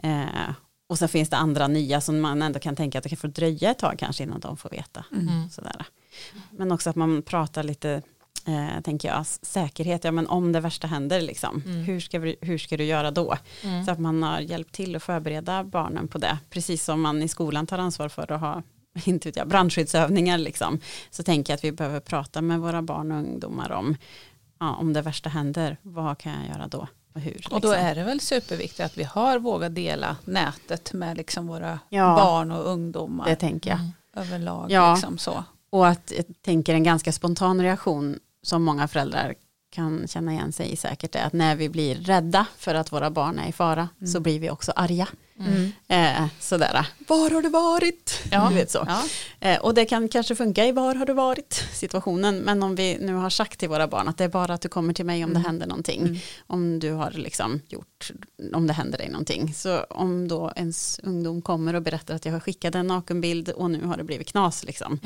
Mm. 0.02 0.20
Eh, 0.28 0.50
och 0.88 0.98
sen 0.98 1.08
finns 1.08 1.28
det 1.30 1.36
andra 1.36 1.68
nya 1.68 2.00
som 2.00 2.20
man 2.20 2.42
ändå 2.42 2.58
kan 2.58 2.76
tänka 2.76 2.98
att 2.98 3.02
det 3.02 3.08
kan 3.08 3.18
få 3.18 3.26
dröja 3.26 3.70
ett 3.70 3.78
tag 3.78 3.94
kanske 3.98 4.22
innan 4.22 4.40
de 4.40 4.56
får 4.56 4.70
veta. 4.70 5.04
Mm. 5.12 5.50
Sådär. 5.50 5.86
Men 6.50 6.72
också 6.72 6.90
att 6.90 6.96
man 6.96 7.22
pratar 7.22 7.62
lite, 7.62 8.02
eh, 8.46 8.80
tänker 8.82 9.08
jag, 9.08 9.26
säkerhet, 9.26 10.04
ja 10.04 10.12
men 10.12 10.26
om 10.26 10.52
det 10.52 10.60
värsta 10.60 10.86
händer 10.86 11.20
liksom, 11.20 11.62
Mm. 11.66 11.76
hur, 11.84 12.00
ska 12.00 12.18
vi, 12.18 12.36
hur 12.40 12.58
ska 12.58 12.76
du 12.76 12.84
göra 12.84 13.10
då? 13.10 13.36
Mm. 13.62 13.84
Så 13.84 13.90
att 13.90 13.98
man 13.98 14.22
har 14.22 14.40
hjälpt 14.40 14.74
till 14.74 14.96
att 14.96 15.02
förbereda 15.02 15.64
barnen 15.64 16.08
på 16.08 16.18
det, 16.18 16.38
precis 16.50 16.84
som 16.84 17.00
man 17.00 17.22
i 17.22 17.28
skolan 17.28 17.66
tar 17.66 17.78
ansvar 17.78 18.08
för 18.08 18.32
att 18.32 18.40
ha 18.40 18.62
inte 19.04 19.28
vet 19.28 19.36
jag, 19.36 19.48
brandskyddsövningar 19.48 20.38
liksom, 20.38 20.80
så 21.10 21.22
tänker 21.22 21.52
jag 21.52 21.56
att 21.56 21.64
vi 21.64 21.72
behöver 21.72 22.00
prata 22.00 22.42
med 22.42 22.60
våra 22.60 22.82
barn 22.82 23.12
och 23.12 23.18
ungdomar 23.18 23.72
om, 23.72 23.96
ja, 24.60 24.74
om 24.74 24.92
det 24.92 25.02
värsta 25.02 25.28
händer, 25.28 25.76
vad 25.82 26.18
kan 26.18 26.32
jag 26.32 26.48
göra 26.56 26.68
då? 26.68 26.88
Och 27.16 27.22
hur? 27.22 27.46
Och 27.50 27.60
då 27.60 27.68
liksom. 27.70 27.86
är 27.86 27.94
det 27.94 28.02
väl 28.04 28.20
superviktigt 28.20 28.80
att 28.80 28.98
vi 28.98 29.04
har 29.04 29.38
vågat 29.38 29.74
dela 29.74 30.16
nätet 30.24 30.92
med 30.92 31.16
liksom 31.16 31.46
våra 31.46 31.78
Ja. 31.88 32.16
barn 32.16 32.50
och 32.50 32.66
ungdomar 32.66 33.26
Det 33.28 33.36
tänker 33.36 33.70
jag. 33.70 33.78
Mm. 33.78 33.92
överlag. 34.16 34.70
Ja. 34.70 34.94
Liksom 34.94 35.18
så. 35.18 35.44
Och 35.70 35.86
att 35.88 36.12
jag 36.16 36.24
tänker 36.42 36.74
en 36.74 36.82
ganska 36.82 37.12
spontan 37.12 37.62
reaktion 37.62 38.18
som 38.42 38.62
många 38.64 38.88
föräldrar 38.88 39.34
kan 39.70 40.08
känna 40.08 40.32
igen 40.32 40.52
sig 40.52 40.72
i 40.72 40.76
säkert 40.76 41.14
är 41.14 41.26
att 41.26 41.32
när 41.32 41.56
vi 41.56 41.68
blir 41.68 41.94
rädda 41.94 42.46
för 42.56 42.74
att 42.74 42.92
våra 42.92 43.10
barn 43.10 43.38
är 43.38 43.48
i 43.48 43.52
fara 43.52 43.88
Mm. 44.00 44.06
så 44.12 44.20
blir 44.20 44.40
vi 44.40 44.50
också 44.50 44.72
arga. 44.76 45.08
Mm. 45.40 45.72
Eh, 45.88 46.26
sådär, 46.40 46.86
var 47.08 47.30
har 47.30 47.42
du 47.42 47.48
varit? 47.48 48.22
Ja. 48.30 48.46
Du 48.48 48.54
vet 48.54 48.70
så. 48.70 48.84
Ja. 48.88 49.02
Eh, 49.48 49.58
och 49.60 49.74
det 49.74 49.84
kan 49.84 50.08
kanske 50.08 50.34
funka 50.34 50.64
i 50.66 50.72
var 50.72 50.94
har 50.94 51.06
du 51.06 51.12
varit 51.12 51.64
situationen. 51.72 52.38
Men 52.38 52.62
om 52.62 52.74
vi 52.74 52.98
nu 53.00 53.14
har 53.14 53.30
sagt 53.30 53.60
till 53.60 53.68
våra 53.68 53.88
barn 53.88 54.08
att 54.08 54.18
det 54.18 54.24
är 54.24 54.28
bara 54.28 54.54
att 54.54 54.60
du 54.60 54.68
kommer 54.68 54.92
till 54.94 55.04
mig 55.06 55.24
om 55.24 55.30
Mm. 55.30 55.42
det 55.42 55.48
händer 55.48 55.66
någonting. 55.66 56.00
Mm. 56.00 56.16
Om 56.46 56.78
du 56.78 56.92
har 56.92 57.10
liksom 57.10 57.60
gjort, 57.68 58.10
om 58.54 58.66
det 58.66 58.72
händer 58.72 58.98
dig 58.98 59.08
någonting. 59.08 59.54
Så 59.54 59.78
om 59.90 60.28
då 60.28 60.52
ens 60.56 61.00
ungdom 61.02 61.42
kommer 61.42 61.74
och 61.74 61.82
berättar 61.82 62.14
att 62.14 62.24
jag 62.24 62.32
har 62.32 62.40
skickat 62.40 62.74
en 62.74 62.86
nakenbild 62.86 63.48
och 63.48 63.70
nu 63.70 63.84
har 63.84 63.96
det 63.96 64.04
blivit 64.04 64.28
knas 64.28 64.64
liksom. 64.64 65.00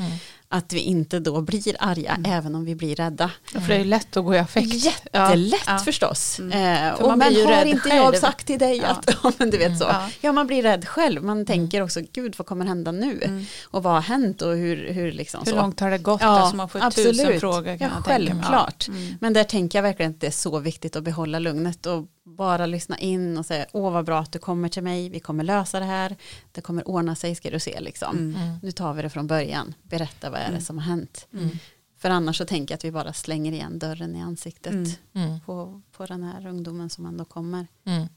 Mm. 0.52 0.58
Att 0.58 0.72
vi 0.72 0.78
inte 0.80 1.18
då 1.20 1.40
blir 1.40 1.76
arga 1.78 2.10
Mm. 2.14 2.32
även 2.32 2.54
om 2.54 2.64
vi 2.64 2.74
blir 2.74 2.96
rädda. 2.96 3.30
För 3.52 3.60
det 3.68 3.74
är 3.76 3.84
lätt 3.84 4.16
att 4.16 4.24
gå 4.24 4.34
i 4.34 4.38
affekt. 4.38 4.74
Jättelätt 4.74 5.60
Ja. 5.66 5.78
förstås. 5.78 6.38
Mm. 6.38 6.52
Eh, 6.52 6.96
För 6.96 7.02
och 7.02 7.08
man 7.08 7.18
men 7.18 7.46
har 7.46 7.64
inte 7.64 7.80
själv. 7.90 7.94
jag 8.04 8.18
sagt 8.18 8.46
till 8.46 8.58
dig 8.58 8.76
Ja. 8.76 8.86
att, 8.88 9.10
ja 9.22 9.32
men 9.38 9.50
du 9.50 9.58
vet 9.58 9.78
så. 9.78 9.84
Ja. 9.84 10.08
Ja 10.20 10.32
man 10.32 10.46
blir 10.46 10.62
rädd 10.62 10.88
själv, 10.88 11.22
man 11.24 11.46
tänker 11.46 11.82
också 11.82 12.00
gud 12.12 12.34
vad 12.38 12.46
kommer 12.46 12.64
hända 12.64 12.92
nu? 12.92 13.20
Mm. 13.22 13.44
Och 13.64 13.82
vad 13.82 13.92
har 13.92 14.00
hänt 14.00 14.42
och 14.42 14.52
hur, 14.56 14.92
hur 14.92 15.12
liksom 15.12 15.40
Hur 15.44 15.52
så. 15.52 15.58
långt 15.58 15.80
har 15.80 15.90
det 15.90 15.98
gått? 15.98 16.20
Ja, 16.20 16.26
alltså 16.28 16.56
man 16.56 16.68
får 16.68 16.90
tusen 16.90 17.10
absolut. 17.10 17.40
frågor. 17.40 17.78
Kan 17.78 17.90
Ja, 17.96 18.02
självklart. 18.04 18.84
Ja. 18.88 18.94
Mm. 18.94 19.14
Men 19.20 19.32
där 19.32 19.44
tänker 19.44 19.78
jag 19.78 19.82
verkligen 19.82 20.10
att 20.12 20.20
det 20.20 20.26
är 20.26 20.30
så 20.30 20.58
viktigt 20.58 20.96
att 20.96 21.02
behålla 21.04 21.38
lugnet 21.38 21.86
och 21.86 22.06
bara 22.24 22.66
lyssna 22.66 22.98
in 22.98 23.38
och 23.38 23.46
säga 23.46 23.66
åh 23.72 23.92
vad 23.92 24.04
bra 24.04 24.18
att 24.20 24.32
du 24.32 24.38
kommer 24.38 24.68
till 24.68 24.82
mig, 24.82 25.08
vi 25.08 25.20
kommer 25.20 25.44
lösa 25.44 25.80
det 25.80 25.86
här, 25.86 26.16
det 26.52 26.60
kommer 26.60 26.88
ordna 26.88 27.14
sig 27.14 27.34
ska 27.34 27.50
du 27.50 27.60
se 27.60 27.80
liksom. 27.80 28.18
Mm. 28.18 28.34
Mm. 28.42 28.56
Nu 28.62 28.72
tar 28.72 28.92
vi 28.94 29.02
det 29.02 29.10
från 29.10 29.26
början, 29.26 29.74
berätta 29.82 30.30
vad 30.30 30.39
är 30.40 30.44
det 30.44 30.48
Mm. 30.50 30.60
som 30.62 30.78
har 30.78 30.84
hänt. 30.84 31.26
Mm. 31.32 31.58
För 31.98 32.10
annars 32.10 32.36
så 32.38 32.44
tänker 32.44 32.72
jag 32.72 32.76
att 32.76 32.84
vi 32.84 32.90
bara 32.90 33.12
slänger 33.12 33.52
igen 33.52 33.78
dörren 33.78 34.16
i 34.16 34.22
ansiktet 34.22 34.72
Mm. 35.14 35.40
På, 35.46 35.82
på 35.92 36.06
den 36.06 36.22
här 36.22 36.46
ungdomen 36.46 36.90
som 36.90 37.06
ändå 37.06 37.24
kommer. 37.24 37.66
Mm. 37.86 38.08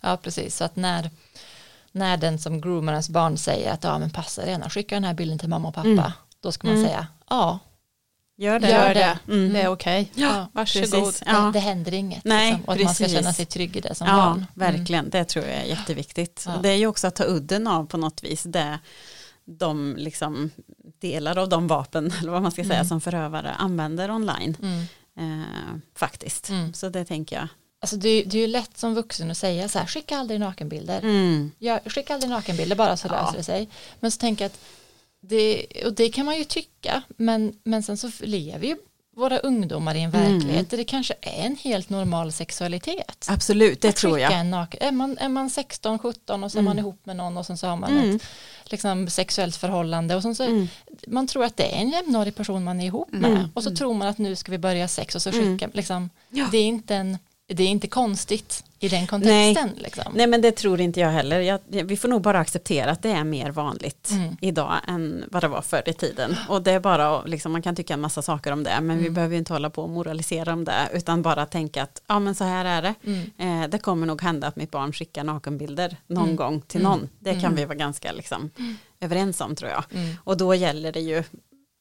Ja, 0.00 0.16
precis. 0.16 0.56
Så 0.56 0.64
att 0.64 0.76
när, 0.76 1.10
när 1.92 2.16
den 2.16 2.38
som 2.38 2.60
groomar 2.60 2.92
ens 2.92 3.08
barn 3.08 3.36
säger 3.38 3.72
att 3.72 3.84
ja, 3.84 3.98
men 3.98 4.10
passa 4.10 4.44
dig, 4.44 4.60
skicka 4.70 4.94
den 4.96 5.04
här 5.04 5.14
bilden 5.14 5.38
till 5.38 5.48
mamma 5.48 5.68
och 5.68 5.74
pappa, 5.74 5.88
Mm. 5.88 6.10
då 6.40 6.52
ska 6.52 6.66
man 6.66 6.76
Mm. 6.76 6.86
säga 6.88 7.06
ja, 7.30 7.58
Gör 8.36 8.58
det. 8.58 8.70
Gör 8.70 8.94
det. 8.94 9.18
Mm. 9.28 9.52
Det 9.52 9.60
är 9.62 9.68
okej. 9.68 10.12
ja 10.14 10.46
Varsågod. 10.52 10.90
Precis. 10.90 11.20
det, 11.20 11.30
Ja. 11.30 11.50
det 11.52 11.58
händer 11.58 11.94
inget. 11.94 12.24
Nej, 12.24 12.50
liksom, 12.52 12.64
och 12.64 12.72
att 12.74 12.80
man 12.82 12.94
ska 12.94 13.04
precis. 13.04 13.18
känna 13.18 13.32
sig 13.32 13.46
trygg 13.46 13.76
i 13.76 13.80
det 13.80 13.94
som 13.94 14.06
Ja, 14.06 14.16
barn. 14.16 14.32
Mm. 14.32 14.46
verkligen. 14.54 15.10
Det 15.10 15.24
tror 15.24 15.44
jag 15.44 15.54
är 15.54 15.64
jätteviktigt. 15.64 16.44
Ja. 16.46 16.56
Och 16.56 16.62
det 16.62 16.68
är 16.68 16.76
ju 16.76 16.86
också 16.86 17.06
att 17.06 17.14
ta 17.14 17.24
udden 17.24 17.66
av 17.66 17.86
på 17.86 17.96
något 17.96 18.22
vis 18.24 18.42
det 18.42 18.78
de 19.46 19.96
liksom 19.98 20.50
delar 21.00 21.38
av 21.38 21.48
de 21.48 21.66
vapen 21.68 22.12
eller 22.20 22.32
vad 22.32 22.42
man 22.42 22.50
ska 22.52 22.62
säga 22.64 22.74
Mm. 22.74 22.88
som 22.88 23.00
förövare 23.00 23.50
använder 23.50 24.10
online 24.10 24.56
Mm. 24.62 24.80
eh, 25.40 25.76
faktiskt. 25.94 26.48
Mm. 26.48 26.72
Så 26.74 26.88
det 26.88 27.04
tänker 27.04 27.36
jag. 27.36 27.48
Alltså 27.80 27.96
det, 27.96 28.08
är- 28.08 28.24
det 28.24 28.36
är 28.38 28.40
ju 28.40 28.46
lätt 28.46 28.78
som 28.78 28.94
vuxen 28.94 29.30
att 29.30 29.36
säga 29.36 29.68
så 29.68 29.78
här, 29.78 29.86
skicka 29.86 30.16
aldrig 30.18 30.40
nakenbilder. 30.40 31.00
Mm. 31.02 31.50
Ja, 31.58 31.80
skicka 31.86 32.14
aldrig 32.14 32.30
nakenbilder 32.30 32.76
bara 32.76 32.96
så 32.96 33.06
Ja. 33.08 33.12
löser 33.22 33.36
det 33.38 33.44
sig. 33.44 33.68
Men 34.00 34.10
så 34.10 34.18
tänker 34.18 34.44
jag 34.44 34.50
att 34.50 34.60
det, 35.20 35.66
och 35.86 35.92
det 35.92 36.08
kan 36.08 36.26
man 36.26 36.38
ju 36.38 36.44
tycka, 36.44 37.02
men, 37.16 37.58
men 37.64 37.82
sen 37.82 37.96
så 37.96 38.10
lever 38.20 38.66
ju 38.66 38.76
våra 39.16 39.38
ungdomar 39.38 39.94
i 39.94 40.00
en 40.02 40.14
Mm. 40.14 40.32
verklighet 40.32 40.70
där 40.70 40.76
det 40.76 40.84
kanske 40.84 41.14
är 41.20 41.46
en 41.46 41.56
helt 41.56 41.90
normal 41.90 42.32
sexualitet. 42.32 43.26
Absolut, 43.30 43.80
det 43.80 43.88
Att 43.88 43.96
tror 43.96 44.18
jag. 44.20 44.32
Är, 44.32 44.92
man, 44.92 45.18
är 45.18 45.28
man 45.28 45.50
16, 45.50 45.98
17 45.98 46.44
och 46.44 46.52
så 46.52 46.58
är 46.58 46.60
Mm. 46.60 46.70
man 46.70 46.78
ihop 46.78 47.00
med 47.06 47.16
någon 47.16 47.36
och 47.36 47.46
sen 47.46 47.58
så 47.58 47.66
har 47.66 47.76
man 47.76 47.98
Mm. 47.98 48.16
ett 48.16 48.22
liksom, 48.64 49.08
sexuellt 49.10 49.56
förhållande 49.56 50.14
och 50.16 50.22
sen 50.22 50.34
så, 50.34 50.42
Mm. 50.44 50.68
man 51.06 51.26
tror 51.26 51.44
att 51.44 51.56
det 51.56 51.64
är 51.76 51.80
en 51.80 51.90
jämnårig 51.90 52.34
person 52.34 52.64
man 52.64 52.80
är 52.80 52.86
ihop 52.86 53.12
med 53.12 53.30
Mm. 53.30 53.48
och 53.54 53.62
så 53.62 53.76
tror 53.76 53.94
man 53.94 54.08
att 54.08 54.18
nu 54.18 54.36
ska 54.36 54.52
vi 54.52 54.58
börja 54.58 54.88
sex 54.88 55.14
och 55.14 55.22
så 55.22 55.30
Mm. 55.30 55.58
skicka, 55.58 55.70
liksom, 55.74 56.10
Ja. 56.30 56.48
det, 56.52 56.58
är 56.58 56.64
inte 56.64 56.94
en, 56.94 57.18
det 57.46 57.62
är 57.62 57.68
inte 57.68 57.86
konstigt 57.88 58.64
i 58.84 58.88
den 58.88 59.06
kontexten. 59.06 59.70
Liksom. 59.76 60.12
Nej 60.14 60.26
men 60.26 60.40
det 60.40 60.52
tror 60.52 60.80
inte 60.80 61.00
jag 61.00 61.08
heller. 61.08 61.40
Jag, 61.40 61.60
vi 61.68 61.96
får 61.96 62.08
nog 62.08 62.22
bara 62.22 62.38
acceptera 62.38 62.90
att 62.90 63.02
det 63.02 63.10
är 63.10 63.24
mer 63.24 63.50
vanligt 63.50 64.10
Mm. 64.10 64.36
idag 64.40 64.74
än 64.88 65.24
vad 65.30 65.42
det 65.42 65.48
var 65.48 65.62
förr 65.62 65.82
i 65.86 65.92
tiden. 65.92 66.36
Och 66.48 66.62
det 66.62 66.70
är 66.72 66.80
bara, 66.80 67.22
liksom, 67.24 67.52
man 67.52 67.62
kan 67.62 67.76
tycka 67.76 67.94
en 67.94 68.00
massa 68.00 68.22
saker 68.22 68.52
om 68.52 68.62
det, 68.64 68.80
men 68.80 68.96
vi 68.98 69.02
Mm. 69.04 69.14
behöver 69.14 69.32
ju 69.34 69.38
inte 69.38 69.52
hålla 69.52 69.70
på 69.70 69.82
och 69.82 69.90
moralisera 69.90 70.52
om 70.52 70.64
det, 70.64 70.88
utan 70.92 71.22
bara 71.22 71.46
tänka 71.46 71.82
att 71.82 72.02
ja 72.06 72.18
men 72.18 72.34
så 72.34 72.44
här 72.44 72.64
är 72.64 72.82
det. 72.82 72.94
Mm. 73.38 73.62
Eh, 73.62 73.68
det 73.70 73.78
kommer 73.78 74.06
nog 74.06 74.22
hända 74.22 74.46
att 74.46 74.56
mitt 74.56 74.70
barn 74.70 74.92
skickar 74.92 75.24
nakenbilder 75.24 75.96
någon 76.06 76.24
Mm. 76.24 76.36
gång 76.36 76.60
till 76.60 76.80
Mm. 76.80 76.90
någon. 76.92 77.08
Det 77.18 77.32
kan 77.32 77.40
Mm. 77.44 77.54
vi 77.56 77.64
vara 77.64 77.76
ganska 77.78 78.12
liksom, 78.12 78.50
överens 79.00 79.40
om 79.40 79.56
tror 79.56 79.70
jag. 79.70 79.84
Mm. 79.94 80.16
Och 80.24 80.36
då 80.36 80.54
gäller 80.54 80.92
det 80.92 81.00
ju 81.00 81.22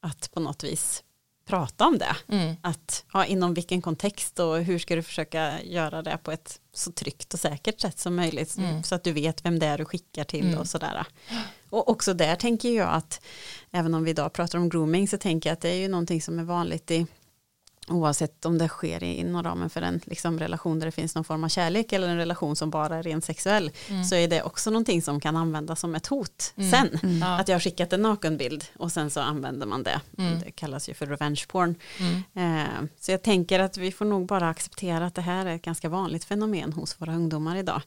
att 0.01 0.31
på 0.33 0.39
något 0.39 0.63
vis 0.63 1.03
prata 1.45 1.87
om 1.87 1.97
det. 1.97 2.15
Mm. 2.27 2.55
Att 2.61 3.05
ja, 3.13 3.25
inom 3.25 3.53
vilken 3.53 3.81
kontext 3.81 4.39
och 4.39 4.57
hur 4.57 4.79
ska 4.79 4.95
du 4.95 5.03
försöka 5.03 5.61
göra 5.63 6.01
det 6.01 6.17
på 6.23 6.31
ett 6.31 6.59
så 6.73 6.91
tryggt 6.91 7.33
och 7.33 7.39
säkert 7.39 7.81
sätt 7.81 7.99
som 7.99 8.15
möjligt. 8.15 8.57
Mm. 8.57 8.83
Så 8.83 8.95
att 8.95 9.03
du 9.03 9.11
vet 9.11 9.45
vem 9.45 9.59
det 9.59 9.65
är 9.65 9.77
du 9.77 9.85
skickar 9.85 10.23
till 10.23 10.45
Mm. 10.47 10.59
och 10.59 10.67
sådär. 10.67 11.05
Och 11.69 11.89
också 11.89 12.13
där 12.13 12.35
tänker 12.35 12.69
jag 12.69 12.89
att 12.89 13.21
även 13.71 13.93
om 13.93 14.03
vi 14.03 14.11
idag 14.11 14.33
pratar 14.33 14.57
om 14.59 14.69
grooming 14.69 15.07
så 15.07 15.17
tänker 15.17 15.49
jag 15.49 15.53
att 15.53 15.61
det 15.61 15.69
är 15.69 15.75
ju 15.75 15.87
någonting 15.87 16.21
som 16.21 16.39
är 16.39 16.43
vanligt 16.43 16.91
i 16.91 17.07
oavsett 17.87 18.45
om 18.45 18.57
det 18.57 18.67
sker 18.67 19.03
i- 19.03 19.15
inom 19.17 19.43
ramen 19.43 19.69
för 19.69 19.81
en 19.81 20.01
liksom, 20.05 20.39
relation 20.39 20.79
där 20.79 20.85
det 20.85 20.91
finns 20.91 21.15
någon 21.15 21.23
form 21.23 21.43
av 21.43 21.47
kärlek 21.49 21.93
eller 21.93 22.07
en 22.07 22.17
relation 22.17 22.55
som 22.55 22.69
bara 22.69 22.95
är 22.97 23.03
rent 23.03 23.25
sexuell 23.25 23.71
Mm. 23.89 24.03
så 24.03 24.15
är 24.15 24.27
det 24.27 24.43
också 24.43 24.69
någonting 24.69 25.01
som 25.01 25.19
kan 25.19 25.35
användas 25.35 25.79
som 25.79 25.95
ett 25.95 26.07
hot 26.07 26.53
Mm. 26.57 26.71
sen. 26.71 26.99
Mm. 27.03 27.23
Att 27.23 27.47
jag 27.47 27.55
har 27.55 27.59
skickat 27.59 27.93
en 27.93 28.01
nakenbild 28.01 28.65
och 28.77 28.91
sen 28.91 29.09
så 29.09 29.19
använder 29.21 29.65
man 29.67 29.83
det. 29.83 30.01
Mm. 30.17 30.39
Det 30.39 30.51
kallas 30.51 30.89
ju 30.89 30.93
för 30.93 31.05
revenge 31.05 31.43
porn. 31.47 31.75
Mm. 31.99 32.61
Eh, 32.61 32.89
så 32.99 33.11
jag 33.11 33.21
tänker 33.23 33.59
att 33.59 33.77
vi 33.77 33.91
får 33.91 34.05
nog 34.05 34.25
bara 34.25 34.49
acceptera 34.49 35.05
att 35.05 35.15
det 35.15 35.21
här 35.21 35.45
är 35.45 35.55
ett 35.55 35.61
ganska 35.61 35.89
vanligt 35.89 36.23
fenomen 36.23 36.73
hos 36.73 37.01
våra 37.01 37.15
ungdomar 37.15 37.55
idag. 37.55 37.81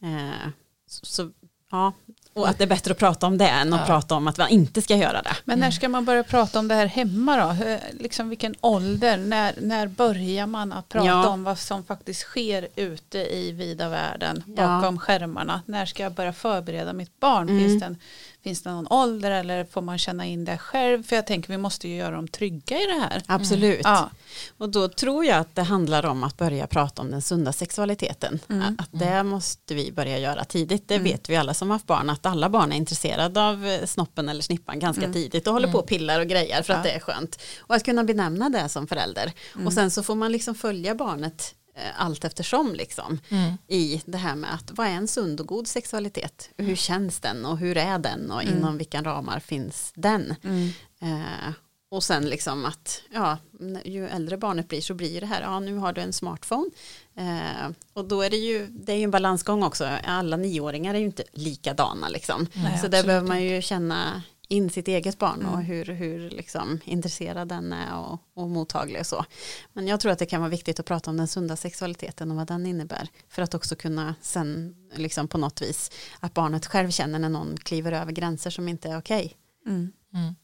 Mm. 0.00 0.28
Eh, 0.28 0.48
så, 0.86 1.30
ja, 1.70 1.92
och 2.34 2.48
att 2.48 2.58
det 2.58 2.64
är 2.64 2.68
bättre 2.68 2.92
att 2.92 2.98
prata 2.98 3.26
om 3.26 3.38
det 3.38 3.48
än 3.48 3.72
att 3.72 3.80
Ja. 3.80 3.86
prata 3.86 4.14
om 4.14 4.28
att 4.28 4.38
man 4.38 4.48
inte 4.48 4.82
ska 4.82 4.96
göra 4.96 5.22
det. 5.22 5.36
Men 5.44 5.60
när 5.60 5.70
ska 5.70 5.88
man 5.88 6.04
börja 6.04 6.22
prata 6.24 6.58
om 6.58 6.68
det 6.68 6.74
här 6.74 6.86
hemma 6.86 7.36
då? 7.36 7.46
Hur- 7.48 7.78
Liksom 8.02 8.28
vilken 8.28 8.54
ålder? 8.60 9.16
När, 9.16 9.54
när 9.60 9.86
börjar 9.86 10.46
man 10.46 10.72
att 10.72 10.88
prata 10.88 11.06
Ja. 11.06 11.28
om 11.28 11.44
vad 11.44 11.58
som 11.58 11.84
faktiskt 11.84 12.20
sker 12.20 12.68
ute 12.76 13.18
i 13.18 13.52
vida 13.52 13.88
världen 13.88 14.42
Ja. 14.46 14.66
bakom 14.66 14.98
skärmarna? 14.98 15.62
När 15.66 15.86
ska 15.86 16.02
jag 16.02 16.12
börja 16.12 16.32
förbereda 16.32 16.92
mitt 16.92 17.20
barn? 17.20 17.48
Mm. 17.48 17.60
Finns, 17.68 17.80
det 17.80 17.86
en, 17.86 17.96
finns 18.44 18.62
det 18.62 18.70
någon 18.70 18.86
ålder 18.90 19.30
eller 19.30 19.64
får 19.64 19.80
man 19.82 19.98
känna 19.98 20.26
in 20.26 20.44
det 20.44 20.58
själv? 20.58 21.02
För 21.02 21.16
jag 21.16 21.26
tänker 21.26 21.48
vi 21.48 21.58
måste 21.58 21.88
ju 21.88 21.96
göra 21.96 22.14
dem 22.16 22.28
trygga 22.28 22.76
i 22.80 22.86
det 22.86 23.00
här. 23.00 23.22
Absolut. 23.26 23.80
Ja. 23.84 24.10
Och 24.58 24.68
då 24.68 24.88
tror 24.88 25.24
jag 25.24 25.38
att 25.38 25.54
det 25.54 25.62
handlar 25.62 26.04
om 26.06 26.24
att 26.24 26.36
börja 26.36 26.66
prata 26.66 27.02
om 27.02 27.10
den 27.10 27.22
sunda 27.22 27.52
sexualiteten. 27.52 28.40
Mm. 28.50 28.76
Att 28.78 28.88
det 28.92 29.22
måste 29.22 29.74
vi 29.74 29.92
börja 29.92 30.18
göra 30.18 30.44
tidigt. 30.44 30.88
Det 30.88 30.94
Mm. 30.94 31.04
vet 31.04 31.30
vi 31.30 31.36
alla 31.36 31.54
som 31.54 31.70
har 31.70 31.74
haft 31.74 31.86
barn 31.86 32.10
att 32.10 32.26
alla 32.26 32.48
barn 32.48 32.72
är 32.72 32.76
intresserade 32.76 33.42
av 33.42 33.66
eh, 33.66 33.84
snoppen 33.86 34.28
eller 34.28 34.42
snippan 34.42 34.78
ganska 34.78 35.02
Mm. 35.04 35.12
tidigt 35.14 35.46
och 35.46 35.52
håller 35.52 35.72
på 35.72 35.78
och 35.78 35.86
pillar 35.86 36.20
och 36.20 36.26
grejer 36.26 36.62
för 36.62 36.72
att 36.72 36.78
Ja. 36.86 36.90
det 36.90 36.96
är 36.96 37.00
skönt. 37.00 37.38
Och 37.60 37.74
att 37.74 37.84
kunna 37.84 38.04
benämna 38.04 38.48
det 38.50 38.68
som 38.68 38.86
förälder. 38.86 39.32
Mm. 39.54 39.66
Och 39.66 39.72
sen 39.72 39.90
så 39.90 40.02
får 40.02 40.14
man 40.14 40.32
liksom 40.32 40.54
följa 40.54 40.94
barnet 40.94 41.54
allt 41.96 42.24
eftersom 42.24 42.74
liksom 42.74 43.20
Mm. 43.30 43.52
i 43.68 44.02
det 44.06 44.18
här 44.18 44.34
med 44.34 44.54
att 44.54 44.70
vad 44.74 44.86
är 44.86 44.90
en 44.90 45.08
sund 45.08 45.40
och 45.40 45.46
god 45.46 45.66
sexualitet? 45.68 46.50
Hur 46.56 46.76
känns 46.76 47.20
den 47.20 47.44
och 47.46 47.58
hur 47.58 47.76
är 47.76 47.98
den 47.98 48.30
och 48.30 48.42
Mm. 48.42 48.56
inom 48.58 48.78
vilka 48.78 49.02
ramar 49.02 49.40
finns 49.40 49.92
den? 49.96 50.34
Mm. 50.44 50.68
Eh, 51.00 51.52
och 51.90 52.02
sen 52.02 52.26
liksom 52.28 52.64
att 52.64 53.02
ja, 53.12 53.38
ju 53.84 54.08
äldre 54.08 54.36
barnet 54.36 54.68
blir 54.68 54.80
så 54.80 54.94
blir 54.94 55.20
det 55.20 55.26
här, 55.26 55.40
ja 55.42 55.60
nu 55.60 55.76
har 55.76 55.92
du 55.92 56.00
en 56.00 56.12
smartphone. 56.12 56.70
Eh, 57.16 57.70
och 57.92 58.04
då 58.04 58.22
är 58.22 58.30
det 58.30 58.36
ju, 58.36 58.66
det 58.66 58.92
är 58.92 58.96
ju 58.96 59.04
en 59.04 59.10
balansgång 59.10 59.62
också, 59.62 59.84
alla 60.04 60.36
nioåringar 60.36 60.94
är 60.94 60.98
ju 60.98 61.04
inte 61.04 61.24
likadana 61.32 62.08
liksom. 62.08 62.46
Nej, 62.52 62.78
så 62.78 62.88
där 62.88 63.04
behöver 63.04 63.28
man 63.28 63.42
ju 63.44 63.62
känna 63.62 64.22
in 64.54 64.70
sitt 64.70 64.88
eget 64.88 65.18
barn 65.18 65.46
och 65.46 65.54
Mm. 65.54 65.66
hur, 65.66 65.84
hur 65.84 66.30
liksom 66.30 66.80
intresserad 66.84 67.48
den 67.48 67.72
är 67.72 67.98
och, 67.98 68.18
och 68.34 68.50
mottaglig 68.50 69.00
och 69.00 69.06
så. 69.06 69.24
Men 69.72 69.86
jag 69.86 70.00
tror 70.00 70.12
att 70.12 70.18
det 70.18 70.26
kan 70.26 70.40
vara 70.40 70.50
viktigt 70.50 70.80
att 70.80 70.86
prata 70.86 71.10
om 71.10 71.16
den 71.16 71.28
sunda 71.28 71.56
sexualiteten 71.56 72.30
och 72.30 72.36
vad 72.36 72.46
den 72.46 72.66
innebär. 72.66 73.08
För 73.28 73.42
att 73.42 73.54
också 73.54 73.76
kunna 73.76 74.14
sen 74.20 74.76
liksom 74.94 75.28
på 75.28 75.38
något 75.38 75.62
vis 75.62 75.90
att 76.20 76.34
barnet 76.34 76.66
själv 76.66 76.90
känner 76.90 77.18
när 77.18 77.28
någon 77.28 77.56
kliver 77.56 77.92
över 77.92 78.12
gränser 78.12 78.50
som 78.50 78.68
inte 78.68 78.88
är 78.88 78.98
okej. 78.98 79.36
Mm. 79.66 79.92
Mm. 80.14 80.34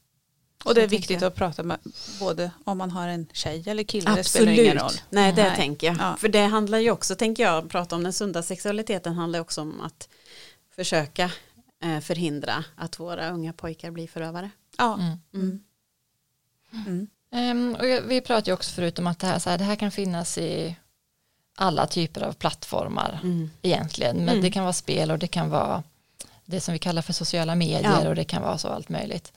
Och 0.65 0.75
det 0.75 0.83
är 0.83 0.89
viktigt 0.89 1.23
att 1.23 1.35
prata 1.35 1.63
med 1.63 1.79
både 2.21 2.51
om 2.65 2.79
man 2.79 2.91
har 2.91 3.09
en 3.09 3.27
tjej 3.33 3.63
eller 3.67 3.83
kille, 3.83 4.15
det 4.17 4.25
spelar 4.25 4.53
ingen 4.53 4.79
roll. 4.79 4.93
Nej, 5.11 5.33
det 5.33 5.43
Nej. 5.43 5.57
tänker 5.57 5.87
jag. 5.87 5.97
Ja. 6.01 6.17
För 6.17 6.29
det 6.29 6.45
handlar 6.45 6.79
ju 6.79 6.91
också, 6.91 7.15
tänker 7.15 7.43
jag, 7.43 7.71
prata 7.71 7.97
om 7.97 8.03
den 8.03 8.13
sunda 8.13 8.43
sexualiteten 8.43 9.15
handlar 9.15 9.41
också 9.41 9.61
om 9.61 9.81
att 9.81 10.09
försöka 10.77 11.31
förhindra 12.03 12.65
att 12.77 13.01
våra 13.01 13.31
unga 13.31 13.53
pojkar 13.53 13.91
blir 13.91 14.09
förövare. 14.09 14.51
Ja. 14.79 14.95
Mm. 14.95 15.21
Mm. 15.35 15.61
Mm. 16.87 17.07
Ehm, 17.33 17.75
och 17.81 18.11
vi 18.11 18.21
pratade 18.21 18.51
ju 18.51 18.55
också 18.55 18.71
förut 18.73 18.99
om 18.99 19.07
att 19.07 19.19
det 19.19 19.27
här, 19.27 19.39
så 19.39 19.51
här, 19.51 19.59
det 19.59 19.65
här 19.65 19.77
kan 19.77 19.91
finnas 19.91 20.39
i 20.39 20.77
alla 21.57 21.87
typer 21.87 22.23
av 22.23 22.33
plattformar 22.33 23.21
egentligen. 23.63 24.17
Men 24.17 24.29
Mm. 24.29 24.41
det 24.43 24.51
kan 24.51 24.63
vara 24.63 24.73
spel 24.73 25.11
och 25.11 25.19
det 25.19 25.27
kan 25.29 25.51
vara 25.51 25.83
det 26.45 26.61
som 26.61 26.73
vi 26.73 26.79
kallar 26.79 27.03
för 27.03 27.13
sociala 27.13 27.55
medier 27.55 28.01
Ja. 28.03 28.09
och 28.09 28.15
det 28.15 28.25
kan 28.25 28.43
vara 28.43 28.59
så 28.59 28.69
allt 28.69 28.89
möjligt. 28.89 29.33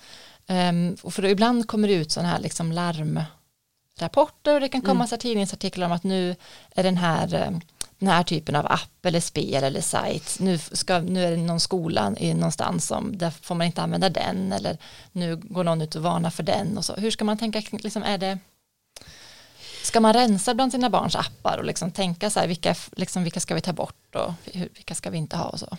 Ehm, 0.47 0.95
och 1.03 1.13
för 1.13 1.25
ibland 1.25 1.67
kommer 1.67 1.87
det 1.87 1.93
ut 1.93 2.11
sådana 2.11 2.29
här 2.29 2.39
liksom 2.39 2.71
larmrapporter 2.71 4.53
och 4.55 4.61
det 4.61 4.69
kan 4.69 4.81
komma 4.81 4.93
Mm. 4.93 5.07
så 5.07 5.15
här 5.15 5.19
tidningsartiklar 5.21 5.85
om 5.85 5.91
att 5.91 6.03
nu 6.03 6.35
är 6.75 6.83
den 6.83 6.97
här, 6.97 7.33
eh, 7.33 7.51
den 8.03 8.13
här 8.13 8.23
typen 8.23 8.55
av 8.55 8.65
app 8.65 9.05
eller 9.05 9.19
spel 9.19 9.63
eller 9.63 9.81
sajt, 9.81 10.37
nu, 10.39 10.57
ska, 10.57 10.99
nu 10.99 11.23
är 11.23 11.31
det 11.31 11.37
någon 11.37 11.59
skola 11.59 12.09
någonstans 12.09 12.87
som 12.87 13.17
där 13.17 13.29
får 13.29 13.55
man 13.55 13.67
inte 13.67 13.81
använda 13.81 14.09
den 14.09 14.51
eller 14.51 14.77
nu 15.11 15.35
går 15.35 15.63
någon 15.63 15.81
ut 15.81 15.95
och 15.95 16.03
varnar 16.03 16.29
för 16.29 16.43
den 16.43 16.77
och 16.77 16.85
så. 16.85 16.93
Hur 16.95 17.11
ska 17.11 17.25
man 17.25 17.37
tänka, 17.37 17.61
liksom 17.71 18.03
är 18.03 18.17
det 18.17 18.39
Ska 19.83 19.99
man 19.99 20.13
rensa 20.13 20.53
bland 20.53 20.71
sina 20.71 20.89
barns 20.89 21.15
appar 21.15 21.57
och 21.57 21.65
liksom 21.65 21.91
tänka 21.91 22.29
så 22.29 22.39
här, 22.39 22.47
vilka, 22.47 22.75
liksom, 22.91 23.23
vilka 23.23 23.39
ska 23.39 23.55
vi 23.55 23.61
ta 23.61 23.73
bort 23.73 24.15
och 24.15 24.33
hur, 24.43 24.69
vilka 24.73 24.95
ska 24.95 25.09
vi 25.09 25.17
inte 25.17 25.37
ha 25.37 25.49
och 25.49 25.59
så? 25.59 25.77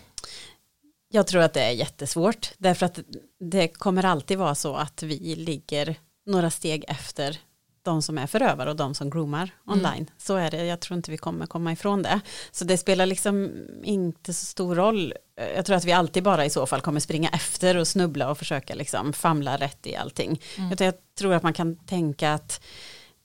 Jag 1.08 1.26
tror 1.26 1.42
att 1.42 1.52
det 1.52 1.62
är 1.62 1.70
jättesvårt 1.70 2.52
därför 2.58 2.86
att 2.86 2.98
det 3.40 3.68
kommer 3.68 4.04
alltid 4.04 4.38
vara 4.38 4.54
så 4.54 4.76
att 4.76 5.02
vi 5.02 5.36
ligger 5.36 5.96
några 6.26 6.50
steg 6.50 6.84
efter 6.88 7.38
de 7.84 8.02
som 8.02 8.18
är 8.18 8.26
förövare 8.26 8.70
och 8.70 8.76
de 8.76 8.94
som 8.94 9.10
groomar 9.10 9.50
online. 9.66 10.10
Så 10.18 10.36
är 10.36 10.50
det, 10.50 10.64
jag 10.64 10.80
tror 10.80 10.96
inte 10.96 11.10
vi 11.10 11.16
kommer 11.16 11.46
komma 11.46 11.72
ifrån 11.72 12.02
det. 12.02 12.20
Så 12.50 12.64
det 12.64 12.78
spelar 12.78 13.06
liksom 13.06 13.52
inte 13.82 14.32
så 14.32 14.46
stor 14.46 14.74
roll. 14.74 15.14
Jag 15.56 15.66
tror 15.66 15.76
att 15.76 15.84
vi 15.84 15.92
alltid 15.92 16.22
bara 16.22 16.44
i 16.44 16.50
så 16.50 16.66
fall 16.66 16.80
kommer 16.80 17.00
springa 17.00 17.28
efter 17.28 17.76
och 17.76 17.88
snubbla 17.88 18.30
och 18.30 18.38
försöka 18.38 18.74
liksom 18.74 19.12
famla 19.12 19.56
rätt 19.56 19.86
i 19.86 19.96
allting. 19.96 20.40
Mm. 20.58 20.72
Utan 20.72 20.84
jag 20.84 20.94
tror 21.18 21.34
att 21.34 21.42
man 21.42 21.52
kan 21.52 21.76
tänka 21.76 22.32
att 22.32 22.60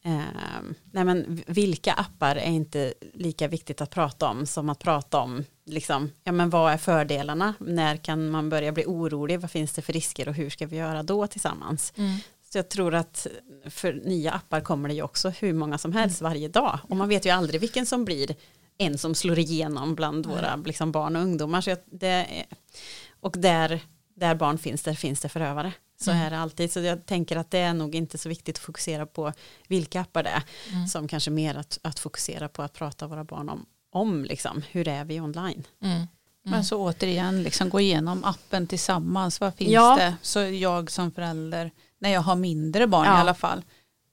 eh, 0.06 0.20
nej 0.92 1.04
men 1.04 1.44
vilka 1.48 1.94
appar 1.94 2.36
är 2.36 2.50
inte 2.50 2.94
lika 3.14 3.48
viktigt 3.48 3.82
att 3.82 3.90
prata 3.90 4.28
om 4.30 4.46
som 4.46 4.70
att 4.70 4.80
prata 4.80 5.20
om 5.20 5.44
liksom, 5.66 6.12
ja 6.24 6.32
men 6.32 6.50
vad 6.50 6.74
är 6.74 6.78
fördelarna, 6.78 7.54
när 7.60 7.98
kan 7.98 8.30
man 8.30 8.50
börja 8.50 8.72
bli 8.72 8.86
orolig, 8.86 9.40
vad 9.40 9.52
finns 9.52 9.74
det 9.74 9.82
för 9.82 9.94
risker 9.94 10.28
och 10.28 10.34
hur 10.34 10.50
ska 10.50 10.68
vi 10.68 10.76
göra 10.76 11.04
då 11.04 11.28
tillsammans. 11.28 11.94
Mm. 11.96 12.18
Så 12.52 12.58
jag 12.58 12.70
tror 12.70 12.96
att 12.96 13.28
för 13.70 13.94
nya 13.94 14.32
appar 14.32 14.62
kommer 14.62 14.90
det 14.90 14.96
ju 14.96 15.02
också 15.02 15.30
hur 15.30 15.54
många 15.54 15.78
som 15.78 15.94
helst 15.94 16.22
varje 16.22 16.48
dag. 16.48 16.80
Och 16.90 16.98
man 16.98 17.10
vet 17.10 17.26
ju 17.26 17.30
aldrig 17.30 17.62
vilken 17.62 17.86
som 17.86 18.06
blir 18.06 18.36
en 18.78 18.98
som 18.98 19.16
slår 19.16 19.40
igenom 19.40 19.96
bland 19.96 20.26
våra 20.26 20.56
liksom, 20.56 20.92
barn 20.92 21.16
och 21.16 21.22
ungdomar. 21.22 21.62
Så 21.62 21.76
det 21.86 22.08
är, 22.08 22.46
och 23.20 23.36
där, 23.38 23.80
där 24.16 24.36
barn 24.36 24.58
finns, 24.58 24.84
där 24.84 24.94
finns 24.94 25.20
det 25.22 25.30
förövare. 25.30 25.74
Så 26.02 26.12
Mm. 26.12 26.24
är 26.26 26.30
det 26.30 26.40
alltid. 26.40 26.72
Så 26.74 26.80
jag 26.80 27.06
tänker 27.06 27.38
att 27.38 27.52
det 27.52 27.58
är 27.60 27.74
nog 27.74 27.96
inte 27.96 28.18
så 28.18 28.30
viktigt 28.30 28.56
att 28.56 28.64
fokusera 28.64 29.06
på 29.06 29.34
vilka 29.68 30.02
appar 30.02 30.24
det 30.24 30.30
är. 30.30 30.44
Mm. 30.74 30.88
Som 30.88 31.08
kanske 31.08 31.32
mer 31.32 31.56
att, 31.56 31.80
att 31.82 32.00
fokusera 32.00 32.48
på 32.50 32.62
att 32.62 32.74
prata 32.74 33.08
våra 33.08 33.24
barn 33.24 33.50
om, 33.50 33.66
om 33.92 34.24
liksom, 34.24 34.62
hur 34.72 34.88
är 34.88 35.06
vi 35.06 35.20
online. 35.22 35.64
Mm. 35.84 36.08
Men 36.44 36.66
så 36.66 36.78
återigen, 36.84 37.44
liksom 37.44 37.70
gå 37.70 37.80
igenom 37.80 38.24
appen 38.24 38.68
tillsammans. 38.68 39.40
Vad 39.42 39.56
finns 39.56 39.72
Ja. 39.72 39.96
det? 40.00 40.16
Så 40.22 40.40
jag 40.40 40.92
som 40.92 41.12
förälder, 41.12 41.72
när 42.00 42.10
jag 42.10 42.22
har 42.22 42.36
mindre 42.36 42.88
barn 42.88 43.06
Ja. 43.06 43.18
i 43.18 43.22
alla 43.22 43.34
fall, 43.34 43.64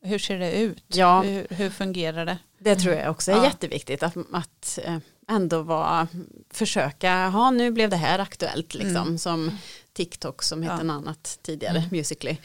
hur 0.03 0.19
ser 0.19 0.39
det 0.39 0.53
ut? 0.61 0.85
Ja. 0.87 1.23
Hur, 1.23 1.47
hur 1.51 1.71
fungerar 1.71 2.27
det? 2.27 2.39
Det 2.59 2.77
tror 2.77 2.95
jag 2.95 3.11
också 3.11 3.33
är 3.33 3.37
Ja. 3.37 3.45
jätteviktigt 3.45 4.03
att, 4.03 4.17
att 4.33 4.79
eh, 4.85 4.97
ändå 5.29 5.63
vara, 5.63 6.09
försöka, 6.51 7.09
ja 7.35 7.51
nu 7.51 7.71
blev 7.71 7.91
det 7.91 7.97
här 7.97 8.19
aktuellt 8.19 8.75
liksom 8.75 8.97
Mm. 9.03 9.19
som 9.19 9.59
TikTok 9.97 10.43
som 10.43 10.63
hette 10.63 10.75
Ja. 10.79 10.83
något 10.83 10.97
annat 11.07 11.39
tidigare, 11.43 11.77
Mm. 11.79 11.89
Musically. 11.93 12.37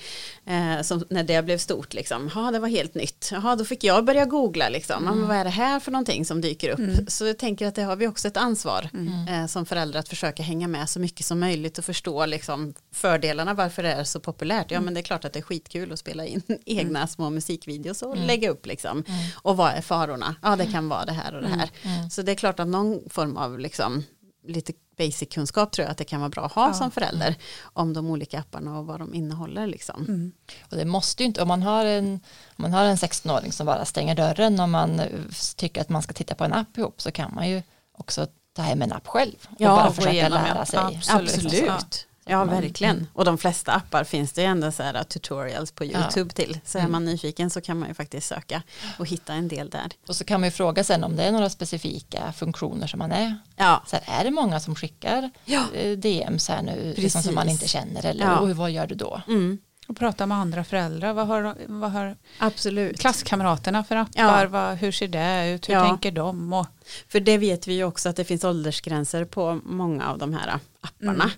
Eh, 0.45 0.81
som, 0.81 1.03
när 1.09 1.23
det 1.23 1.41
blev 1.45 1.57
stort 1.57 1.93
liksom, 1.93 2.31
ja 2.35 2.51
det 2.51 2.59
var 2.59 2.67
helt 2.67 2.95
nytt, 2.95 3.29
jaha 3.31 3.55
då 3.55 3.65
fick 3.65 3.83
jag 3.83 4.05
börja 4.05 4.25
googla 4.25 4.69
liksom, 4.69 5.03
men 5.03 5.27
vad 5.27 5.37
är 5.37 5.43
det 5.43 5.49
här 5.49 5.79
för 5.79 5.91
någonting 5.91 6.25
som 6.25 6.41
dyker 6.41 6.69
upp? 6.69 6.79
Mm. 6.79 7.07
Så 7.07 7.25
jag 7.25 7.37
tänker 7.37 7.67
att 7.67 7.75
det 7.75 7.83
har 7.83 7.95
vi 7.95 8.07
också 8.07 8.27
ett 8.27 8.37
ansvar 8.37 8.89
Mm. 8.93 9.27
eh, 9.27 9.47
som 9.47 9.65
förälder 9.65 9.99
att 9.99 10.09
försöka 10.09 10.43
hänga 10.43 10.67
med 10.67 10.89
så 10.89 10.99
mycket 10.99 11.25
som 11.25 11.39
möjligt 11.39 11.77
och 11.77 11.85
förstå 11.85 12.25
liksom, 12.25 12.73
fördelarna 12.93 13.53
varför 13.53 13.83
det 13.83 13.91
är 13.91 14.03
så 14.03 14.19
populärt. 14.19 14.71
Ja 14.71 14.75
Mm. 14.77 14.85
men 14.85 14.93
det 14.93 14.99
är 14.99 15.03
klart 15.03 15.25
att 15.25 15.33
det 15.33 15.39
är 15.39 15.43
skitkul 15.43 15.91
att 15.91 15.99
spela 15.99 16.25
in 16.25 16.41
egna 16.65 17.07
små 17.07 17.29
musikvideos 17.29 18.01
och 18.01 18.15
Mm. 18.15 18.27
lägga 18.27 18.49
upp 18.49 18.65
liksom. 18.65 19.03
Mm. 19.07 19.19
Och 19.41 19.57
vad 19.57 19.71
är 19.73 19.81
farorna? 19.81 20.35
Ja 20.41 20.55
det 20.55 20.65
kan 20.65 20.89
vara 20.89 21.05
det 21.05 21.11
här 21.11 21.35
och 21.35 21.41
det 21.41 21.47
här. 21.47 21.69
Mm. 21.83 22.09
Så 22.09 22.21
det 22.21 22.31
är 22.31 22.35
klart 22.35 22.59
att 22.59 22.67
någon 22.67 22.99
form 23.09 23.37
av 23.37 23.59
liksom, 23.59 24.03
lite 24.47 24.73
basic 25.05 25.29
kunskap 25.33 25.71
tror 25.71 25.83
jag 25.85 25.91
att 25.91 25.97
det 25.97 26.03
kan 26.05 26.19
vara 26.19 26.29
bra 26.29 26.45
att 26.45 26.51
ha 26.51 26.67
Ja. 26.67 26.73
som 26.73 26.91
förälder 26.91 27.35
om 27.63 27.93
de 27.93 28.07
olika 28.09 28.39
apparna 28.39 28.79
och 28.79 28.85
vad 28.85 28.99
de 28.99 29.13
innehåller. 29.13 29.67
Liksom. 29.67 30.05
Mm. 30.07 30.31
Och 30.71 30.77
det 30.77 30.85
måste 30.85 31.23
ju 31.23 31.27
inte, 31.27 31.41
om 31.41 31.47
man 31.47 31.63
har 31.63 31.85
en, 31.85 32.13
om 32.55 32.61
man 32.61 32.73
har 32.73 32.83
en 32.85 32.95
16-åring 32.95 33.51
som 33.51 33.65
bara 33.65 33.85
stänger 33.85 34.15
dörren 34.15 34.59
om 34.59 34.71
man 34.71 34.99
eh, 34.99 35.07
tycker 35.55 35.81
att 35.81 35.89
man 35.89 36.01
ska 36.01 36.13
titta 36.13 36.35
på 36.35 36.43
en 36.43 36.53
app 36.53 36.77
ihop 36.77 37.01
så 37.01 37.11
kan 37.11 37.33
man 37.35 37.49
ju 37.49 37.61
också 37.97 38.27
ta 38.55 38.61
hem 38.61 38.81
en 38.81 38.91
app 38.93 39.07
själv 39.07 39.35
och 39.49 39.55
Ja, 39.57 39.75
bara 39.75 39.91
försöka 39.93 40.29
lära 40.29 40.65
sig. 40.65 40.79
Absolut. 40.79 41.31
Absolut. 41.35 42.07
Ja. 42.25 42.31
Ja, 42.31 42.45
man- 42.45 42.61
verkligen. 42.61 42.95
mm. 42.95 43.07
Och 43.13 43.25
de 43.25 43.37
flesta 43.37 43.71
appar 43.71 44.03
finns 44.03 44.33
det 44.33 44.41
ju 44.41 44.47
ändå 44.47 44.71
så 44.71 44.83
här 44.83 45.03
tutorials 45.03 45.71
på 45.71 45.85
Ja. 45.85 45.99
YouTube 45.99 46.33
till. 46.33 46.59
Så 46.65 46.77
är 46.77 46.79
Mm. 46.81 46.91
man 46.91 47.05
nyfiken 47.05 47.49
så 47.49 47.61
kan 47.61 47.79
man 47.79 47.87
ju 47.89 47.93
faktiskt 47.93 48.27
söka 48.27 48.61
och 48.99 49.07
hitta 49.07 49.33
en 49.33 49.47
del 49.47 49.69
där. 49.69 49.91
Och 50.07 50.15
så 50.15 50.23
kan 50.23 50.39
man 50.41 50.47
ju 50.47 50.51
fråga 50.51 50.83
sen 50.83 51.03
om 51.03 51.15
det 51.15 51.23
är 51.23 51.31
några 51.31 51.49
specifika 51.49 52.33
funktioner 52.33 52.87
som 52.87 52.97
man 52.99 53.11
är. 53.11 53.37
Ja, 53.55 53.83
Så 53.87 53.97
här, 54.03 54.19
är 54.19 54.23
det 54.23 54.31
många 54.31 54.59
som 54.59 54.75
skickar 54.75 55.29
Ja. 55.45 55.63
eh, 55.73 55.91
DMs 55.97 56.47
här 56.49 56.61
nu 56.61 56.93
liksom 56.97 57.23
som 57.23 57.35
man 57.35 57.49
inte 57.49 57.67
känner 57.67 58.05
eller 58.05 58.25
Ja. 58.25 58.37
och 58.39 58.49
vad 58.49 58.71
gör 58.71 58.87
du 58.87 58.95
då? 58.95 59.21
mm. 59.27 59.57
Och 59.91 59.97
prata 59.97 60.25
med 60.25 60.37
andra 60.37 60.63
föräldrar. 60.63 61.13
Vad 61.13 61.27
har, 61.27 61.55
vad 61.67 61.91
har 61.91 62.17
absolut. 62.37 62.99
klasskamraterna 62.99 63.83
för 63.83 63.95
appar? 63.95 64.43
Ja. 64.43 64.47
Vad, 64.49 64.77
hur 64.77 64.91
ser 64.91 65.07
det 65.07 65.49
ut? 65.49 65.69
Hur 65.69 65.73
Ja. 65.73 65.87
tänker 65.87 66.11
de? 66.11 66.53
Och, 66.53 66.67
För 67.07 67.19
det 67.19 67.37
vet 67.37 67.67
vi 67.67 67.73
ju 67.73 67.83
också 67.83 68.09
att 68.09 68.15
det 68.15 68.23
finns 68.23 68.43
åldersgränser 68.43 69.25
på 69.25 69.59
många 69.63 70.07
av 70.09 70.17
de 70.17 70.33
här 70.33 70.59
apparna. 70.81 71.23
Mm. 71.23 71.29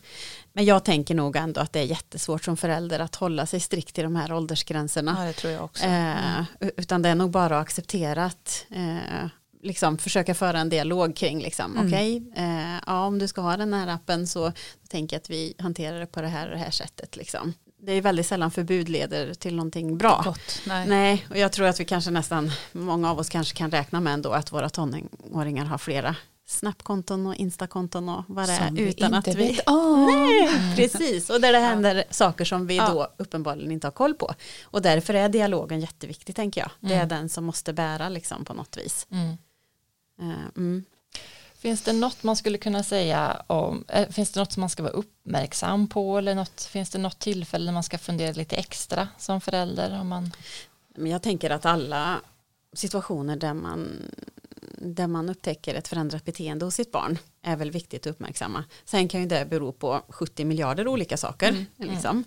Men 0.54 0.66
jag 0.66 0.84
tänker 0.86 1.16
nog 1.16 1.36
ändå 1.36 1.62
att 1.62 1.74
det 1.74 1.80
är 1.80 1.84
jättesvårt 1.84 2.44
som 2.44 2.58
förälder 2.58 3.00
att 3.00 3.16
hålla 3.16 3.46
sig 3.46 3.60
strikt 3.60 4.00
i 4.00 4.02
de 4.02 4.16
här 4.16 4.34
åldersgränserna. 4.34 5.16
ja, 5.20 5.26
det 5.26 5.34
tror 5.34 5.54
jag 5.54 5.64
också. 5.64 5.84
Eh, 5.86 6.44
utan 6.78 7.02
det 7.02 7.10
är 7.10 7.16
nog 7.16 7.32
bara 7.32 7.56
att 7.58 7.62
acceptera 7.62 8.26
att 8.26 8.66
eh, 8.70 9.28
liksom 9.64 9.98
försöka 9.98 10.36
föra 10.36 10.60
en 10.60 10.70
dialog 10.70 11.16
kring 11.16 11.42
liksom, 11.42 11.72
Mm. 11.78 11.88
okej, 11.88 12.32
eh, 12.36 12.76
ja, 12.88 13.06
om 13.06 13.20
du 13.20 13.28
ska 13.28 13.42
ha 13.42 13.58
den 13.58 13.74
här 13.74 13.88
appen 13.88 14.28
så 14.28 14.52
tänker 14.90 15.16
jag 15.16 15.20
att 15.22 15.30
vi 15.30 15.54
hanterar 15.60 16.00
det 16.00 16.06
på 16.06 16.22
det 16.22 16.28
här 16.28 16.46
och 16.46 16.52
det 16.52 16.64
här 16.64 16.72
sättet 16.72 17.16
liksom. 17.16 17.54
Det 17.86 17.92
är 17.92 18.02
väldigt 18.02 18.26
sällan 18.26 18.52
förbud 18.52 18.90
leder 18.90 19.34
till 19.34 19.56
någonting 19.56 19.98
bra. 19.98 20.22
Gott. 20.26 20.62
Nej. 20.68 20.88
Nej, 20.88 21.26
och 21.30 21.38
jag 21.38 21.52
tror 21.52 21.68
att 21.68 21.80
vi 21.80 21.86
kanske 21.86 22.12
nästan, 22.12 22.52
många 22.72 23.12
av 23.12 23.20
oss 23.20 23.30
kanske 23.30 23.58
kan 23.58 23.72
räkna 23.72 24.00
med 24.02 24.14
ändå 24.14 24.32
att 24.32 24.52
våra 24.52 24.70
tonåringar 24.70 25.66
har 25.66 25.78
flera 25.78 26.16
Snapkonton 26.46 27.28
och 27.28 27.36
Instakonton 27.36 28.10
och 28.10 28.24
vad 28.28 28.48
det 28.50 28.54
är 28.54 28.68
Som 28.68 28.76
vi 28.76 28.82
utan 28.82 29.14
inte 29.16 29.30
att 29.32 29.36
vi... 29.38 29.48
vet 29.48 29.60
om. 29.68 30.06
Nej, 30.06 30.50
precis, 30.76 31.30
och 31.30 31.42
där 31.42 31.54
det 31.54 31.60
händer 31.60 32.04
saker 32.10 32.46
som 32.46 32.68
vi 32.68 32.76
Ja. 32.78 32.90
då 32.90 33.08
uppenbarligen 33.18 33.72
inte 33.72 33.88
har 33.88 33.92
koll 33.92 34.14
på. 34.14 34.34
Och 34.64 34.82
därför 34.82 35.14
är 35.14 35.30
dialogen 35.30 35.80
jätteviktig 35.82 36.36
tänker 36.36 36.62
jag. 36.62 36.70
Det 36.80 36.94
är 36.94 36.98
Mm. 36.98 37.08
den 37.10 37.30
som 37.30 37.44
måste 37.46 37.74
bära 37.74 38.10
liksom 38.10 38.46
på 38.46 38.54
något 38.54 38.78
vis. 38.78 39.08
Mm. 39.12 39.30
Eh, 40.22 40.38
Mm. 40.58 40.84
Finns 41.64 41.82
det 41.82 41.94
något 41.94 42.24
man 42.24 42.36
skulle 42.36 42.58
kunna 42.58 42.84
säga 42.84 43.42
om, 43.48 43.86
eh, 43.88 44.10
finns 44.10 44.32
det 44.32 44.40
något 44.40 44.52
som 44.52 44.62
man 44.62 44.70
ska 44.70 44.84
vara 44.84 44.94
uppmärksam 44.94 45.88
på 45.88 46.18
eller 46.18 46.36
något, 46.36 46.62
finns 46.64 46.90
det 46.90 46.98
något 46.98 47.20
tillfälle 47.20 47.66
när 47.66 47.74
man 47.74 47.84
ska 47.84 47.98
fundera 47.98 48.32
lite 48.32 48.56
extra 48.56 49.08
som 49.18 49.42
förälder? 49.42 50.00
Om 50.00 50.08
man, 50.08 50.32
jag 50.96 51.22
tänker 51.22 51.50
att 51.50 51.66
alla 51.66 52.22
situationer 52.74 53.36
där 53.36 53.54
man, 53.54 54.02
där 54.84 55.08
man 55.08 55.30
upptäcker 55.30 55.76
ett 55.76 55.88
förändrat 55.88 56.26
beteende 56.26 56.66
hos 56.66 56.76
sitt 56.76 56.92
barn 56.92 57.18
är 57.42 57.56
väl 57.56 57.72
viktigt 57.72 58.08
att 58.08 58.12
uppmärksamma. 58.12 58.64
Sen 58.86 59.08
kan 59.08 59.22
ju 59.22 59.28
det 59.28 59.46
bero 59.50 59.72
på 59.72 60.02
70 60.10 60.46
miljarder 60.46 60.88
olika 60.88 61.18
saker. 61.18 61.50
Mm. 61.50 61.66
Liksom. 61.78 62.24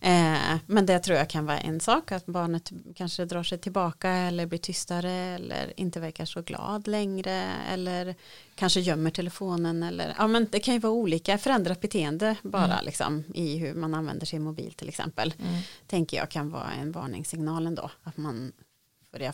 Eh, 0.00 0.56
men 0.66 0.86
det 0.86 0.98
tror 0.98 1.18
jag 1.18 1.30
kan 1.30 1.46
vara 1.46 1.58
en 1.58 1.80
sak, 1.80 2.12
att 2.12 2.26
barnet 2.26 2.70
kanske 2.94 3.24
drar 3.24 3.42
sig 3.42 3.58
tillbaka 3.58 4.10
eller 4.10 4.46
blir 4.46 4.58
tystare 4.58 5.12
eller 5.12 5.72
inte 5.80 6.00
verkar 6.00 6.24
så 6.24 6.42
glad 6.42 6.88
längre 6.88 7.52
eller 7.72 8.14
kanske 8.54 8.80
gömmer 8.80 9.10
telefonen 9.10 9.82
eller 9.82 10.14
ja 10.18 10.26
men 10.26 10.46
det 10.50 10.60
kan 10.60 10.74
ju 10.74 10.80
vara 10.80 10.92
olika 10.92 11.38
förändrat 11.38 11.80
beteende 11.80 12.36
bara 12.42 12.64
Mm. 12.72 12.84
liksom 12.84 13.24
i 13.34 13.56
hur 13.58 13.74
man 13.74 13.94
använder 13.94 14.26
sin 14.26 14.42
mobil 14.42 14.72
till 14.72 14.88
exempel 14.88 15.34
mm, 15.38 15.60
tänker 15.86 16.16
jag 16.16 16.28
kan 16.30 16.50
vara 16.50 16.72
en 16.72 16.92
varningssignal 16.92 17.66
ändå. 17.66 17.90
Att 18.02 18.16
man 18.16 18.52
börjar 19.12 19.32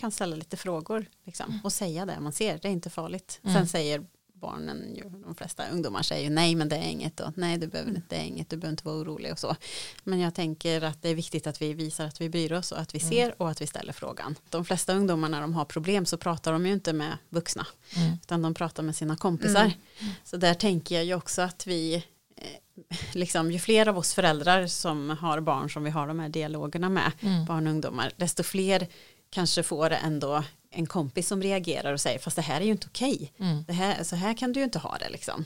kan 0.00 0.10
ställa 0.10 0.36
lite 0.36 0.56
frågor 0.56 1.06
liksom, 1.24 1.60
och 1.64 1.72
säga 1.72 2.06
det 2.06 2.20
man 2.20 2.32
ser. 2.32 2.58
Det 2.58 2.68
är 2.68 2.72
inte 2.72 2.90
farligt. 2.90 3.40
Mm. 3.42 3.56
Sen 3.56 3.66
säger 3.68 4.06
barnen, 4.34 4.94
ju, 4.96 5.04
de 5.08 5.34
flesta 5.34 5.68
ungdomar 5.68 6.02
säger 6.02 6.24
ju 6.24 6.30
nej 6.30 6.54
men 6.54 6.68
det 6.68 6.76
är 6.76 6.90
inget 6.90 7.20
och 7.20 7.32
nej 7.36 7.58
du 7.58 7.66
behöver 7.66 7.90
inte, 7.90 8.02
det 8.08 8.16
är 8.16 8.24
inget, 8.24 8.50
du 8.50 8.56
behöver 8.56 8.72
inte 8.72 8.84
vara 8.84 8.96
orolig 8.96 9.32
och 9.32 9.38
så. 9.38 9.56
Men 10.04 10.20
jag 10.20 10.34
tänker 10.34 10.82
att 10.82 11.02
det 11.02 11.08
är 11.08 11.14
viktigt 11.14 11.46
att 11.46 11.62
vi 11.62 11.74
visar 11.74 12.04
att 12.06 12.20
vi 12.20 12.28
bryr 12.28 12.52
oss 12.52 12.72
och 12.72 12.78
att 12.80 12.94
vi 12.94 12.98
Mm. 12.98 13.10
ser 13.10 13.42
och 13.42 13.50
att 13.50 13.60
vi 13.60 13.66
ställer 13.66 13.92
frågan. 13.92 14.34
De 14.48 14.64
flesta 14.64 14.94
ungdomar 14.94 15.28
när 15.28 15.40
de 15.40 15.54
har 15.54 15.64
problem 15.64 16.06
så 16.06 16.16
pratar 16.16 16.52
de 16.52 16.66
ju 16.66 16.72
inte 16.72 16.92
med 16.92 17.18
vuxna 17.28 17.66
mm, 17.96 18.12
utan 18.22 18.42
de 18.42 18.54
pratar 18.54 18.82
med 18.82 18.96
sina 18.96 19.16
kompisar. 19.16 19.64
Mm. 19.64 20.12
Så 20.24 20.36
där 20.36 20.54
tänker 20.54 20.94
jag 20.94 21.04
ju 21.04 21.14
också 21.14 21.42
att 21.42 21.66
vi, 21.66 21.94
eh, 22.36 22.96
liksom, 23.14 23.52
ju 23.52 23.58
fler 23.58 23.88
av 23.88 23.98
oss 23.98 24.14
föräldrar 24.14 24.66
som 24.66 25.10
har 25.10 25.40
barn 25.40 25.70
som 25.70 25.84
vi 25.84 25.90
har 25.90 26.06
de 26.06 26.18
här 26.20 26.28
dialogerna 26.28 26.88
med, 26.88 27.12
mm, 27.20 27.44
barn 27.44 27.66
och 27.66 27.72
ungdomar, 27.72 28.12
desto 28.16 28.42
fler 28.42 28.88
kanske 29.30 29.62
får 29.62 29.90
ändå 29.90 30.44
en 30.70 30.86
kompis 30.86 31.28
som 31.28 31.42
reagerar 31.42 31.92
och 31.92 32.00
säger 32.00 32.18
fast 32.18 32.36
det 32.36 32.42
här 32.42 32.60
är 32.60 32.64
ju 32.64 32.70
inte 32.70 32.86
okej. 32.86 33.32
mm, 33.38 33.64
Det 33.66 33.72
här, 33.72 34.04
så 34.04 34.16
här 34.16 34.34
kan 34.36 34.52
du 34.52 34.60
ju 34.60 34.64
inte 34.64 34.78
ha 34.78 34.98
det 34.98 35.08
liksom. 35.08 35.44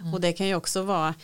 Mm. 0.00 0.14
Och 0.14 0.20
det 0.20 0.32
kan 0.32 0.46
ju 0.46 0.54
också 0.54 0.82
vara 0.82 1.14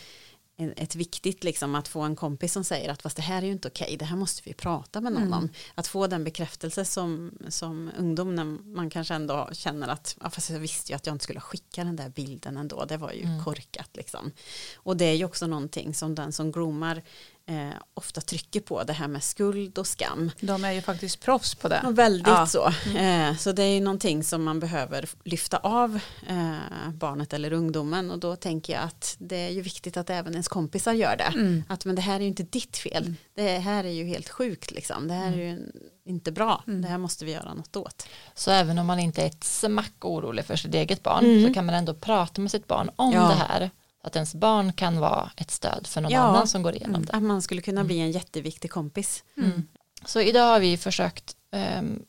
ett 0.57 0.95
viktigt 0.95 1.43
liksom 1.43 1.75
att 1.75 1.87
få 1.87 2.01
en 2.01 2.15
kompis 2.15 2.53
som 2.53 2.63
säger 2.63 2.89
att 2.89 3.01
fast 3.01 3.15
det 3.15 3.21
här 3.21 3.41
är 3.41 3.45
ju 3.45 3.51
inte 3.51 3.67
okej, 3.67 3.97
det 3.99 4.05
här 4.05 4.15
måste 4.15 4.41
vi 4.45 4.53
prata 4.53 5.01
med 5.01 5.13
någon 5.13 5.21
Mm. 5.23 5.33
om. 5.39 5.49
Att 5.75 5.87
få 5.87 6.07
den 6.07 6.23
bekräftelse 6.23 6.85
som, 6.85 7.37
som 7.49 7.91
ungdom 7.97 8.35
när 8.35 8.43
man 8.75 8.89
kanske 8.89 9.13
ändå 9.13 9.49
känner 9.53 9.87
att 9.87 10.17
ja, 10.21 10.29
fast 10.29 10.49
jag 10.49 10.59
visste 10.59 10.91
ju 10.91 10.95
att 10.95 11.05
jag 11.05 11.13
inte 11.15 11.23
skulle 11.23 11.39
skicka 11.39 11.83
den 11.83 11.95
där 11.95 12.09
bilden 12.09 12.57
ändå, 12.57 12.85
det 12.85 12.97
var 12.97 13.11
ju 13.11 13.23
Mm. 13.23 13.43
korkat 13.43 13.89
liksom. 13.93 14.31
Och 14.75 14.97
det 14.97 15.05
är 15.05 15.13
ju 15.13 15.25
också 15.25 15.47
någonting 15.47 15.93
som 15.93 16.15
den 16.15 16.31
som 16.31 16.51
groomar 16.51 17.01
eh, 17.49 17.69
ofta 17.93 18.21
trycker 18.21 18.59
på, 18.59 18.83
det 18.83 18.93
här 18.93 19.07
med 19.07 19.23
skuld 19.23 19.77
och 19.77 19.87
skam. 19.87 20.31
De 20.39 20.63
är 20.65 20.71
ju 20.71 20.81
faktiskt 20.81 21.19
proffs 21.21 21.55
på 21.55 21.67
det. 21.67 21.79
Ja, 21.83 21.89
väldigt 21.89 22.27
Ja. 22.27 22.45
så. 22.47 22.67
Eh, 22.97 23.35
så 23.35 23.51
det 23.51 23.63
är 23.63 23.73
ju 23.73 23.81
någonting 23.81 24.23
som 24.23 24.43
man 24.43 24.59
behöver 24.59 25.09
lyfta 25.23 25.57
av 25.57 25.99
eh, 26.27 26.89
barnet 26.93 27.33
eller 27.33 27.53
ungdomen 27.53 28.11
och 28.11 28.19
då 28.19 28.35
tänker 28.35 28.73
jag 28.73 28.83
att 28.83 29.15
det 29.19 29.35
är 29.35 29.49
ju 29.49 29.61
viktigt 29.61 29.97
att 29.97 30.09
även 30.09 30.31
ens 30.33 30.47
kompisar 30.47 30.93
gör 30.93 31.17
det. 31.17 31.23
Mm. 31.39 31.63
Att 31.69 31.85
men 31.85 31.95
det 31.95 32.01
här 32.01 32.15
är 32.15 32.19
ju 32.19 32.27
inte 32.27 32.43
ditt 32.43 32.77
fel. 32.77 33.13
Det 33.35 33.57
här 33.59 33.83
är 33.83 33.89
ju 33.91 34.05
helt 34.05 34.29
sjukt 34.29 34.71
liksom. 34.71 35.07
Det 35.07 35.13
här 35.13 35.31
är 35.33 35.37
ju 35.37 35.71
inte 36.05 36.31
bra. 36.31 36.63
Mm. 36.67 36.81
Det 36.81 36.87
här 36.87 36.97
måste 36.97 37.25
vi 37.25 37.31
göra 37.31 37.53
något 37.53 37.75
åt. 37.75 38.07
Så 38.33 38.51
även 38.51 38.79
om 38.79 38.85
man 38.87 38.99
inte 38.99 39.21
är 39.21 39.25
ett 39.27 39.43
smack 39.43 39.93
orolig 40.05 40.45
för 40.45 40.55
sitt 40.55 40.75
eget 40.75 41.03
barn 41.03 41.25
Mm. 41.25 41.47
så 41.47 41.53
kan 41.53 41.65
man 41.65 41.75
ändå 41.75 41.93
prata 41.93 42.41
med 42.41 42.51
sitt 42.51 42.67
barn 42.67 42.89
om 42.95 43.13
Ja. 43.13 43.27
det 43.27 43.33
här. 43.33 43.69
Att 44.03 44.15
ens 44.15 44.35
barn 44.35 44.73
kan 44.73 44.99
vara 44.99 45.31
ett 45.37 45.51
stöd 45.51 45.87
för 45.87 46.01
någon 46.01 46.11
Ja. 46.11 46.19
annan 46.19 46.47
som 46.47 46.63
går 46.63 46.75
igenom 46.75 47.05
det. 47.05 47.13
Att 47.13 47.23
man 47.23 47.41
skulle 47.41 47.61
kunna 47.61 47.83
bli 47.83 47.99
en 47.99 48.11
jätteviktig 48.11 48.71
kompis. 48.71 49.23
Mm. 49.37 49.67
Så 50.05 50.21
idag 50.21 50.47
har 50.47 50.59
vi 50.59 50.77
försökt 50.77 51.35
ehm, 51.51 52.05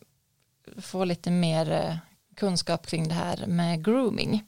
få 0.78 1.04
lite 1.04 1.30
mer 1.30 1.70
eh, 1.70 1.96
kunskap 2.36 2.86
kring 2.86 3.08
det 3.08 3.14
här 3.14 3.46
med 3.46 3.84
grooming. 3.84 4.44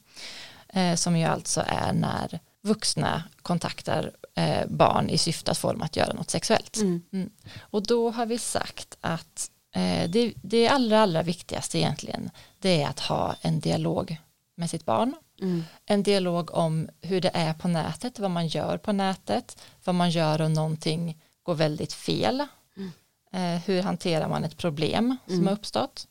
Eh, 0.69 0.95
som 0.95 1.17
ju 1.17 1.25
alltså 1.25 1.63
är 1.67 1.93
när 1.93 2.39
vuxna 2.61 3.23
kontaktar 3.41 4.11
eh, 4.35 4.67
barn 4.67 5.09
i 5.09 5.17
syfte 5.17 5.51
att 5.51 5.57
få 5.57 5.71
dem 5.71 5.81
att 5.81 5.95
göra 5.95 6.13
något 6.13 6.29
sexuellt. 6.29 6.77
Mm. 6.77 7.29
Och 7.59 7.83
då 7.83 8.11
har 8.11 8.25
vi 8.25 8.37
sagt 8.37 8.97
att 9.01 9.51
eh, 9.75 10.09
det, 10.09 10.33
det 10.35 10.67
allra, 10.67 11.01
allra 11.01 11.21
viktigaste 11.23 11.77
egentligen 11.77 12.29
det 12.59 12.81
är 12.81 12.87
att 12.87 12.99
ha 12.99 13.35
en 13.41 13.59
dialog 13.59 14.17
med 14.57 14.69
sitt 14.69 14.85
barn. 14.85 15.15
Mm. 15.41 15.63
En 15.85 16.03
dialog 16.03 16.53
om 16.53 16.89
hur 17.01 17.21
det 17.21 17.31
är 17.33 17.53
på 17.53 17.67
nätet, 17.67 18.19
vad 18.19 18.31
man 18.31 18.47
gör 18.47 18.77
på 18.77 18.91
nätet, 18.91 19.57
vad 19.83 19.95
man 19.95 20.09
gör 20.09 20.41
om 20.41 20.53
någonting 20.53 21.17
går 21.43 21.55
väldigt 21.55 21.93
fel. 21.93 22.45
Mm. 22.77 22.91
Eh, 23.33 23.61
hur 23.65 23.81
hanterar 23.81 24.27
man 24.29 24.43
ett 24.43 24.57
problem 24.57 25.17
som 25.25 25.33
Mm. 25.35 25.47
har 25.47 25.53
uppstått. 25.53 26.07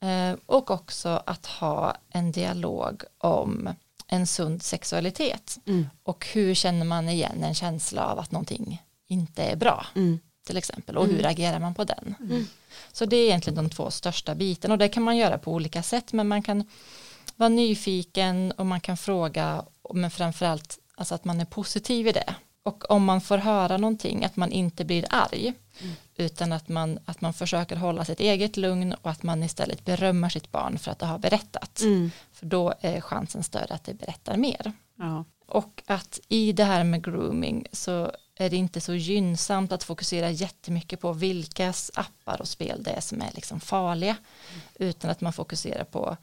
Eh, 0.00 0.36
och 0.46 0.70
också 0.70 1.22
att 1.26 1.46
ha 1.46 1.96
en 2.10 2.32
dialog 2.32 3.02
om 3.18 3.68
en 4.06 4.26
sund 4.26 4.62
sexualitet. 4.62 5.58
Mm. 5.66 5.86
Och 6.02 6.26
hur 6.32 6.54
känner 6.54 6.84
man 6.84 7.08
igen 7.08 7.44
en 7.44 7.54
känsla 7.54 8.06
av 8.06 8.18
att 8.18 8.30
någonting 8.30 8.82
inte 9.06 9.42
är 9.42 9.56
bra 9.56 9.86
Mm. 9.94 10.18
till 10.46 10.56
exempel 10.56 10.96
och 10.96 11.06
hur 11.06 11.18
Mm. 11.18 11.30
agerar 11.30 11.58
man 11.60 11.74
på 11.74 11.84
den. 11.84 12.14
Så 12.92 13.04
det 13.06 13.16
är 13.16 13.24
egentligen 13.26 13.56
de 13.56 13.70
två 13.70 13.90
största 13.90 14.34
bitarna 14.34 14.74
och 14.74 14.78
det 14.78 14.88
kan 14.88 15.02
man 15.02 15.16
göra 15.16 15.38
på 15.38 15.52
olika 15.52 15.82
sätt 15.82 16.12
men 16.12 16.28
man 16.28 16.42
kan 16.42 16.64
vara 17.36 17.48
nyfiken 17.48 18.52
och 18.52 18.66
man 18.66 18.80
kan 18.80 18.96
fråga 18.96 19.64
men 19.94 20.10
framförallt 20.10 20.78
alltså 20.96 21.14
att 21.14 21.24
man 21.24 21.40
är 21.40 21.44
positiv 21.44 22.06
i 22.06 22.12
det. 22.12 22.34
Och 22.62 22.90
om 22.90 23.04
man 23.04 23.20
får 23.20 23.38
höra 23.38 23.76
någonting 23.76 24.24
att 24.24 24.36
man 24.36 24.52
inte 24.52 24.84
blir 24.84 25.06
arg 25.10 25.54
Mm. 25.80 25.94
utan 26.16 26.52
att 26.52 26.68
man, 26.68 26.98
att 27.04 27.20
man 27.20 27.34
försöker 27.34 27.76
hålla 27.76 28.04
sitt 28.04 28.20
eget 28.20 28.56
lugn 28.56 28.92
och 29.02 29.10
att 29.10 29.22
man 29.22 29.42
istället 29.42 29.84
berömmer 29.84 30.28
sitt 30.28 30.52
barn 30.52 30.78
för 30.78 30.90
att 30.90 30.98
det 30.98 31.06
har 31.06 31.18
berättat. 31.18 31.80
Mm. 31.80 32.10
För 32.32 32.46
då 32.46 32.74
är 32.80 33.00
chansen 33.00 33.42
större 33.42 33.74
att 33.74 33.84
det 33.84 33.94
berättar 33.94 34.36
mer. 34.36 34.72
Ja. 34.98 35.24
Och 35.46 35.82
att 35.86 36.20
i 36.28 36.52
det 36.52 36.64
här 36.64 36.84
med 36.84 37.04
grooming 37.04 37.66
så 37.72 38.12
är 38.36 38.50
det 38.50 38.56
inte 38.56 38.80
så 38.80 38.94
gynnsamt 38.94 39.72
att 39.72 39.84
fokusera 39.84 40.30
jättemycket 40.30 41.00
på 41.00 41.12
vilka 41.12 41.72
appar 41.94 42.40
och 42.40 42.48
spel 42.48 42.82
det 42.82 42.90
är 42.90 43.00
som 43.00 43.22
är 43.22 43.30
liksom 43.34 43.60
farliga. 43.60 44.16
Utan 44.74 45.10
att 45.10 45.20
man 45.20 45.32
fokuserar 45.32 45.84
på 45.84 46.16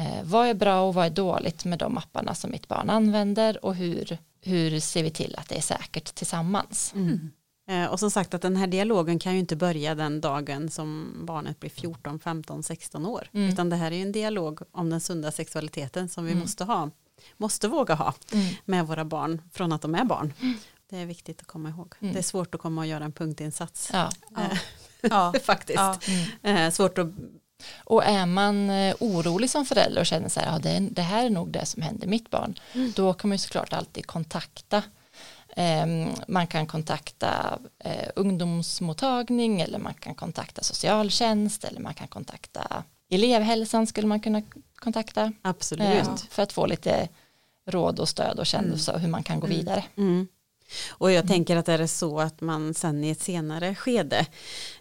eh, 0.00 0.22
vad 0.24 0.46
är 0.48 0.54
bra 0.54 0.80
och 0.82 0.94
vad 0.94 1.06
är 1.06 1.10
dåligt 1.10 1.64
med 1.64 1.78
de 1.78 1.98
apparna 1.98 2.34
som 2.34 2.50
mitt 2.50 2.68
barn 2.68 2.90
använder 2.90 3.64
och 3.64 3.74
hur, 3.74 4.18
hur 4.42 4.80
ser 4.80 5.02
vi 5.02 5.10
till 5.10 5.34
att 5.38 5.48
det 5.48 5.56
är 5.56 5.60
säkert 5.62 6.14
tillsammans. 6.14 6.92
Mm. 6.94 7.30
Eh, 7.68 7.84
Och 7.84 8.00
som 8.00 8.10
sagt 8.10 8.34
att 8.34 8.42
den 8.42 8.56
här 8.56 8.66
dialogen 8.66 9.18
kan 9.18 9.32
ju 9.32 9.38
inte 9.38 9.56
börja 9.56 9.94
den 9.94 10.20
dagen 10.20 10.70
som 10.70 11.12
barnet 11.26 11.60
blir 11.60 11.70
14, 11.70 12.20
15, 12.20 12.62
16 12.62 13.06
år. 13.06 13.28
Mm. 13.32 13.48
Utan 13.48 13.70
det 13.70 13.76
här 13.76 13.90
är 13.90 13.96
ju 13.96 14.02
en 14.02 14.12
dialog 14.12 14.60
om 14.72 14.90
den 14.90 15.00
sunda 15.00 15.32
sexualiteten 15.32 16.08
som 16.08 16.24
vi 16.24 16.30
Mm. 16.30 16.40
måste 16.42 16.64
ha, 16.64 16.90
måste 17.36 17.68
våga 17.68 17.94
ha 17.94 18.14
Mm. 18.32 18.54
med 18.64 18.86
våra 18.86 19.04
barn 19.04 19.42
från 19.52 19.72
att 19.72 19.82
de 19.82 19.94
är 19.94 20.04
barn. 20.04 20.32
Det 20.90 20.96
är 20.96 21.06
viktigt 21.06 21.40
att 21.40 21.46
komma 21.46 21.68
ihåg. 21.68 21.94
Mm. 22.00 22.12
Det 22.12 22.18
är 22.18 22.22
svårt 22.22 22.54
att 22.54 22.60
komma 22.60 22.80
och 22.80 22.86
göra 22.86 23.04
en 23.04 23.12
punktinsats. 23.12 23.90
Ja. 23.92 24.10
Ja. 24.36 24.42
Ja. 25.00 25.34
Faktiskt. 25.42 25.76
Ja. 25.78 25.98
Mm. 26.42 26.56
Eh, 26.56 26.70
svårt 26.70 26.98
att, 26.98 27.06
Och 27.84 28.04
är 28.04 28.26
man 28.26 28.70
eh, 28.70 28.96
orolig 29.00 29.50
som 29.50 29.64
förälder 29.66 30.00
och 30.00 30.06
känner 30.06 30.28
så 30.28 30.40
här, 30.40 30.52
ja, 30.52 30.58
det, 30.58 30.70
är, 30.70 30.80
det 30.80 31.02
här 31.02 31.26
är 31.26 31.30
nog 31.30 31.48
det 31.50 31.66
som 31.66 31.82
händer 31.82 32.06
mitt 32.06 32.30
barn, 32.30 32.54
Mm. 32.74 32.92
då 32.96 33.12
kan 33.14 33.28
man 33.28 33.34
ju 33.34 33.38
såklart 33.38 33.72
alltid 33.72 34.06
kontakta. 34.06 34.82
Ehm, 35.56 36.08
man 36.28 36.46
kan 36.46 36.66
kontakta 36.66 37.58
eh, 37.84 38.08
ungdomsmottagning 38.16 39.60
eller 39.60 39.78
man 39.78 39.94
kan 39.94 40.14
kontakta 40.14 40.62
socialtjänst 40.62 41.64
eller 41.64 41.80
man 41.80 41.94
kan 41.94 42.08
kontakta 42.08 42.82
elevhälsan 43.10 43.86
skulle 43.86 44.06
man 44.06 44.20
kunna 44.20 44.42
kontakta 44.74 45.32
absolut. 45.42 46.06
eh, 46.08 46.14
för 46.30 46.42
att 46.42 46.52
få 46.52 46.66
lite 46.66 47.08
råd 47.66 48.00
och 48.00 48.08
stöd 48.08 48.38
och 48.38 48.46
kännelse 48.46 48.92
och 48.92 49.00
hur 49.00 49.08
man 49.08 49.22
kan 49.22 49.40
gå 49.40 49.46
Mm. 49.46 49.58
vidare. 49.58 49.84
Mm. 49.96 50.28
Och 50.90 51.12
jag 51.12 51.28
tänker 51.28 51.56
att 51.56 51.68
är 51.68 51.78
det 51.78 51.88
så 51.88 52.20
att 52.20 52.40
man 52.40 52.74
sen 52.74 53.04
i 53.04 53.10
ett 53.10 53.20
senare 53.20 53.74
skede 53.74 54.26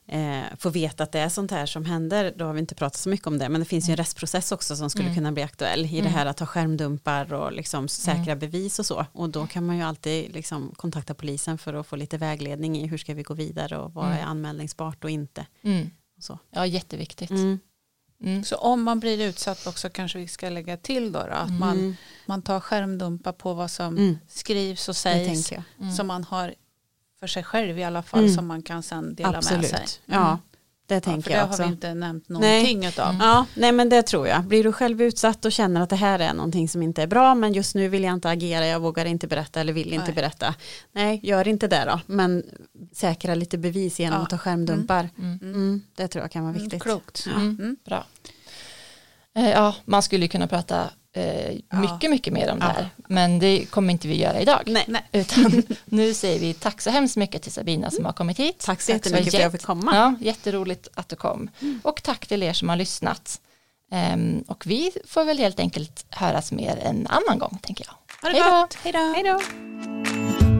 eh, 0.08 0.42
får 0.60 0.72
veta 0.72 1.04
att 1.04 1.12
det 1.12 1.20
är 1.20 1.30
sånt 1.30 1.52
här 1.52 1.66
som 1.66 1.86
händer, 1.86 2.34
då 2.36 2.46
har 2.46 2.54
vi 2.54 2.60
inte 2.60 2.76
pratat 2.76 3.00
så 3.00 3.10
mycket 3.10 3.28
om 3.28 3.38
det, 3.38 3.50
men 3.50 3.62
det 3.62 3.66
finns 3.66 3.90
ju 3.90 3.92
en 3.92 3.98
rättsprocess 3.98 4.52
också 4.52 4.76
som 4.76 4.90
skulle 4.90 5.06
Mm. 5.06 5.16
kunna 5.16 5.32
bli 5.32 5.44
aktuell 5.44 5.86
i 5.86 5.90
det 5.90 6.00
Mm. 6.00 6.14
här 6.14 6.26
att 6.26 6.40
ha 6.40 6.48
skärmdumpar 6.48 7.34
och 7.34 7.52
liksom 7.54 7.88
säkra 7.88 8.24
Mm. 8.24 8.40
bevis 8.40 8.80
och 8.80 8.86
så. 8.86 9.06
Och 9.14 9.30
då 9.30 9.48
kan 9.48 9.66
man 9.66 9.78
ju 9.78 9.84
alltid 9.84 10.34
liksom 10.34 10.72
kontakta 10.76 11.14
polisen 11.14 11.58
för 11.58 11.74
att 11.74 11.88
få 11.88 11.96
lite 11.96 12.18
vägledning 12.18 12.78
i 12.78 12.88
hur 12.88 12.98
ska 12.98 13.14
vi 13.14 13.24
gå 13.24 13.34
vidare 13.34 13.78
och 13.78 13.94
vad 13.94 14.06
Mm. 14.06 14.18
är 14.18 14.24
anmälningsbart 14.24 15.04
och 15.04 15.10
inte. 15.10 15.46
Mm. 15.62 15.90
Och. 16.30 16.38
Ja, 16.52 16.66
jätteviktigt. 16.66 17.30
Mm. 17.30 17.60
Mm. 18.24 18.44
Så 18.44 18.56
om 18.56 18.84
man 18.84 19.00
blir 19.00 19.22
utsatt 19.22 19.68
också 19.68 19.90
kanske 19.90 20.18
vi 20.20 20.28
ska 20.28 20.50
lägga 20.50 20.78
till 20.78 21.12
då, 21.12 21.20
då 21.20 21.34
att 21.34 21.52
man, 21.52 21.78
Mm. 21.78 21.96
man 22.26 22.42
tar 22.42 22.60
skärmdumpar 22.60 23.32
på 23.32 23.54
vad 23.54 23.72
som 23.72 23.98
Mm. 23.98 24.18
skrivs 24.28 24.90
och 24.90 24.96
sägs. 24.96 25.52
jag. 25.52 25.64
Mm. 25.82 25.96
Som 25.96 26.08
man 26.08 26.24
har 26.24 26.56
för 27.20 27.28
sig 27.28 27.44
själv 27.44 27.80
i 27.80 27.84
alla 27.84 28.04
fall 28.04 28.20
Mm. 28.24 28.36
som 28.36 28.48
man 28.48 28.62
kan 28.62 28.84
sen 28.84 29.16
dela 29.16 29.38
Absolut. 29.38 29.72
med 29.72 29.90
sig. 29.90 30.02
Ja, 30.06 30.40
det 30.90 30.96
Ja, 30.96 31.02
tänker 31.02 31.22
för 31.22 31.30
det 31.30 31.36
jag 31.36 31.42
har 31.44 31.50
också. 31.50 31.64
vi 31.64 31.70
inte 31.70 31.94
nämnt 31.94 32.30
någonting 32.30 32.86
utav. 32.86 33.10
Mm. 33.10 33.22
Ja, 33.28 33.46
nej 33.54 33.72
men 33.72 33.90
det 33.90 34.02
tror 34.04 34.28
jag. 34.28 34.44
Blir 34.44 34.64
du 34.64 34.72
själv 34.72 35.02
utsatt 35.02 35.46
och 35.46 35.52
känner 35.52 35.82
att 35.82 35.90
det 35.90 35.96
här 35.96 36.20
är 36.20 36.34
någonting 36.34 36.70
som 36.70 36.82
inte 36.84 37.04
är 37.04 37.08
bra 37.08 37.36
men 37.36 37.54
just 37.54 37.76
nu 37.76 37.88
vill 37.90 38.04
jag 38.04 38.14
inte 38.14 38.30
agera, 38.30 38.68
jag 38.68 38.80
vågar 38.80 39.06
inte 39.06 39.28
berätta 39.28 39.62
eller 39.62 39.74
vill 39.74 39.94
inte 39.94 40.06
Nej. 40.06 40.16
berätta. 40.16 40.56
Nej, 40.92 41.20
gör 41.24 41.48
inte 41.48 41.68
det 41.68 41.84
då, 41.86 42.00
men 42.06 42.44
säkra 42.94 43.36
lite 43.36 43.58
bevis 43.58 44.00
genom 44.00 44.18
Ja. 44.20 44.24
att 44.24 44.30
ta 44.30 44.38
skärmdumpar. 44.38 45.10
Mm. 45.18 45.40
Mm. 45.42 45.82
det 45.96 46.08
tror 46.08 46.22
jag 46.24 46.32
kan 46.32 46.44
vara 46.44 46.52
Mm, 46.52 46.64
viktigt. 46.64 46.84
klokt. 46.84 47.26
Mm. 47.36 47.42
Mm. 47.60 47.78
Bra. 47.86 48.06
Eh, 49.36 49.50
Ja, 49.50 49.76
man 49.86 50.04
skulle 50.04 50.26
ju 50.26 50.30
kunna 50.30 50.48
prata 50.48 50.90
eh, 51.16 51.52
Ja. 51.52 51.62
mycket, 51.80 52.10
mycket 52.10 52.34
mer 52.34 52.52
om 52.52 52.60
det 52.60 52.66
Ja. 52.66 52.72
här. 52.72 52.90
Men 53.08 53.40
det 53.40 53.66
kommer 53.66 53.92
inte 53.94 54.08
vi 54.08 54.16
göra 54.22 54.40
idag. 54.42 54.62
Nej. 54.66 54.86
Nej. 54.88 55.04
Utan 55.12 55.64
nu 55.86 56.14
säger 56.14 56.40
vi 56.40 56.54
tack 56.54 56.82
så 56.82 56.90
hemskt 56.90 57.18
mycket 57.18 57.42
till 57.42 57.52
Sabina 57.52 57.92
som 57.92 58.06
har 58.06 58.14
kommit 58.14 58.40
hit. 58.40 58.60
Tack 58.60 58.82
så 58.82 58.92
jättemycket 58.92 59.32
för 59.32 59.38
att 59.38 59.44
jag 59.44 59.52
fick 59.52 59.64
komma. 59.64 59.96
Ja, 59.96 60.16
jätteroligt 60.28 60.88
att 60.94 61.10
du 61.10 61.16
kom. 61.16 61.50
Och 61.84 62.04
tack 62.04 62.28
till 62.28 62.44
er 62.44 62.54
som 62.54 62.70
har 62.70 62.76
lyssnat. 62.76 63.42
Ehm, 63.92 64.44
och 64.48 64.64
vi 64.68 64.92
får 65.08 65.26
väl 65.26 65.38
helt 65.38 65.60
enkelt 65.60 66.06
höras 66.10 66.52
mer 66.52 66.78
en 66.84 67.08
annan 67.08 67.40
gång, 67.40 67.60
tänker 67.62 67.86
jag. 67.88 67.94
Ha 68.32 68.68
det. 68.84 68.98
Hej 69.16 69.24
då. 69.24 70.59